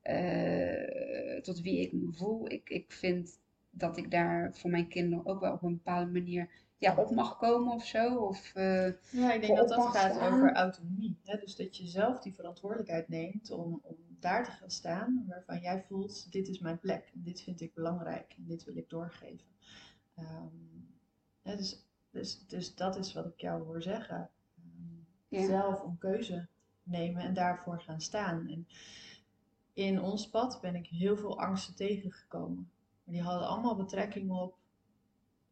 [0.02, 2.50] eh, tot wie ik me voel.
[2.50, 3.38] Ik, ik vind
[3.70, 7.38] dat ik daar voor mijn kinderen ook wel op een bepaalde manier ja, op mag
[7.38, 8.16] komen of zo.
[8.16, 10.32] Of, eh, Ja, ik denk dat dat gaat staan.
[10.32, 11.16] over autonomie.
[11.24, 11.38] Hè?
[11.38, 15.84] Dus dat je zelf die verantwoordelijkheid neemt om, om daar te gaan staan waarvan jij
[15.88, 19.52] voelt, dit is mijn plek, dit vind ik belangrijk en dit wil ik doorgeven.
[20.14, 20.56] Ehm,
[21.42, 24.30] dus, dus, dus dat is wat ik jou hoor zeggen.
[24.56, 25.46] Ehm, Ja.
[25.46, 26.48] Zelf een keuze
[26.82, 28.48] nemen en daarvoor gaan staan.
[28.48, 28.66] En
[29.72, 32.70] in ons pad ben ik heel veel angsten tegengekomen.
[33.04, 34.58] Maar die hadden allemaal betrekking op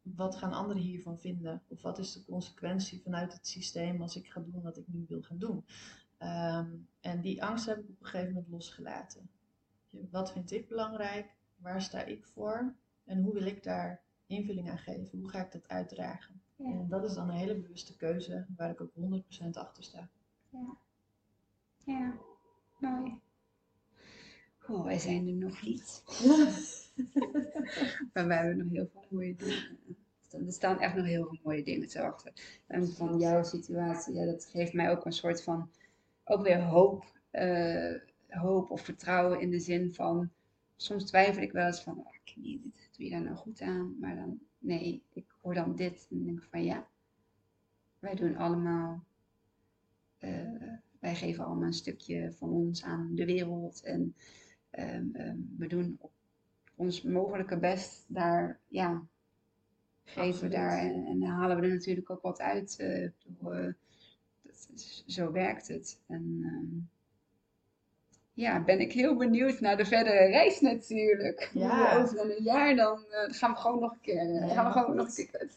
[0.01, 1.61] wat gaan anderen hiervan vinden?
[1.67, 5.05] Of wat is de consequentie vanuit het systeem als ik ga doen wat ik nu
[5.07, 5.65] wil gaan doen?
[6.17, 9.29] Ehm, en die angst heb ik op een gegeven moment losgelaten.
[9.89, 11.35] Wat vind ik belangrijk?
[11.55, 12.75] Waar sta ik voor?
[13.03, 15.19] En hoe wil ik daar invulling aan geven?
[15.19, 16.41] Hoe ga ik dat uitdragen?
[16.55, 16.65] Ja.
[16.65, 20.09] En dat is dan een hele bewuste keuze waar ik ook 100% achter sta.
[20.49, 20.77] Ja.
[21.85, 22.13] Ja.
[22.79, 23.19] Mooi.
[24.67, 26.03] Oh, wij zijn er nog niet.
[28.13, 29.77] Maar wij hebben nog heel veel mooie dingen.
[30.47, 32.33] Er staan echt nog heel veel mooie dingen te wachten.
[32.67, 35.69] En van jouw situatie, ja, dat geeft mij ook een soort van,
[36.23, 37.05] ook weer hoop.
[37.31, 37.93] eh,
[38.27, 40.31] hoop of vertrouwen in de zin van,
[40.75, 43.95] soms twijfel ik wel eens van, Kimmy, dit doe je daar nou goed aan?
[43.99, 46.87] Maar dan, nee, ik hoor dan dit en dan denk ik van, ja,
[47.99, 49.03] wij doen allemaal,
[50.17, 53.83] eh, wij geven allemaal een stukje van ons aan de wereld.
[53.83, 54.15] En
[54.69, 56.11] ehm, ehm, we doen op
[56.75, 59.07] ons mogelijke best daar, ja,
[60.03, 62.75] geven we daar en, halen we er natuurlijk ook wat uit.
[62.79, 63.73] eh, eh,
[64.41, 64.67] dat
[65.05, 66.01] zo werkt het.
[66.07, 66.92] En ehm,
[68.33, 71.49] ja, ben ik heel benieuwd naar de verdere reis natuurlijk.
[71.53, 71.97] Ja.
[72.01, 74.71] over een jaar dan, dan gaan we gewoon nog een keer, eh, Ja, gaan we
[74.71, 75.49] gewoon nog een keer.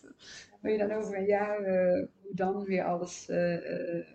[0.60, 4.06] Hoe je dan over een jaar, eh, hoe dan weer alles, eh,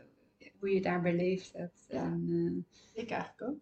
[0.60, 1.86] hoe je daar beleefd hebt.
[1.88, 2.04] Ja.
[2.04, 3.60] En, Ik eigenlijk ook.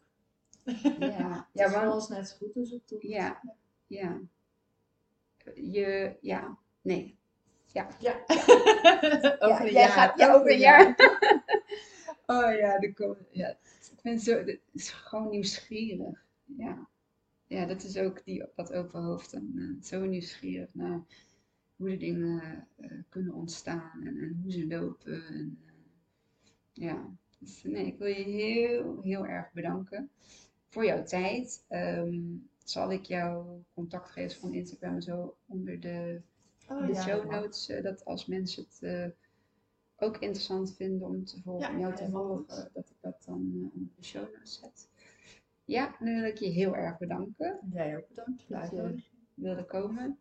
[0.99, 3.03] ja, Het ja, is want, net zo goed een zoektocht.
[3.03, 3.41] ja,
[3.87, 4.19] ja.
[5.55, 7.17] Je, ja, nee.
[7.71, 7.87] Ja.
[7.99, 8.13] Ja,
[9.47, 9.89] over een jaar.
[9.89, 10.95] gaat- ja, over een jaar.
[12.25, 13.57] Oh ja, de kom, ja.
[13.99, 16.25] Ik ben zo, het is gewoon nieuwsgierig.
[16.45, 16.87] Ja,
[17.47, 19.33] ja dat is ook die, dat open hoofd.
[19.33, 21.01] En, eh, zo nieuwsgierig naar
[21.75, 25.25] hoe de dingen eh, kunnen ontstaan en, en hoe ze lopen.
[25.27, 25.73] En, eh,
[26.73, 30.09] ja, dus nee, ik wil je heel, heel erg bedanken
[30.67, 31.65] voor jouw tijd.
[31.67, 32.21] Ehm,
[32.63, 36.21] zal ik jouw contactgegevens van Instagram zo onder de
[36.67, 39.13] Oh, de ja, show notes, dat als mensen het
[39.99, 42.69] ook interessant vinden om te volgen, Ja, jou te volgen, goed.
[42.73, 44.87] dat ik dat dan eh, onder de show notes zet.
[45.65, 49.01] Ja, nu wil ik je heel erg bedanken Jij ook bedankt Dat je-
[49.33, 50.17] wilde komen.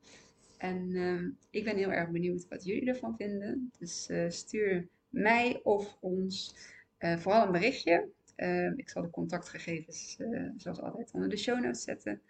[0.58, 3.70] En ehm, ik ben heel erg benieuwd wat jullie ervan vinden.
[3.78, 6.54] Dus eh, stuur mij of ons
[6.98, 8.08] eh, vooral een berichtje.
[8.36, 10.16] Ehm, ik zal de contactgegevens
[10.56, 12.20] zoals altijd onder de show notes zetten.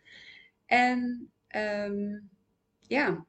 [0.66, 2.18] En ehm,
[2.80, 3.26] ja,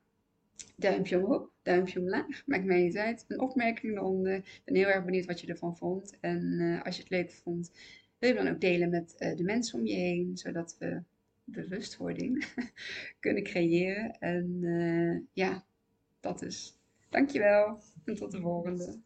[0.75, 2.45] duimpje omhoog, duimpje omlaag.
[2.45, 3.25] Maakt mij niet uit.
[3.27, 4.35] Een opmerking eronder.
[4.35, 6.17] Ik ben heel erg benieuwd wat je ervan vond.
[6.19, 7.71] En eh, als je het leuk vond,
[8.17, 11.03] wil je dan ook delen met eh, de mensen om je heen, zodat we
[11.43, 12.45] bewustwording
[13.19, 14.11] kunnen creëren.
[14.19, 15.65] En eh, ja,
[16.19, 16.77] dat is.
[17.09, 18.99] Dankjewel en tot de volgende.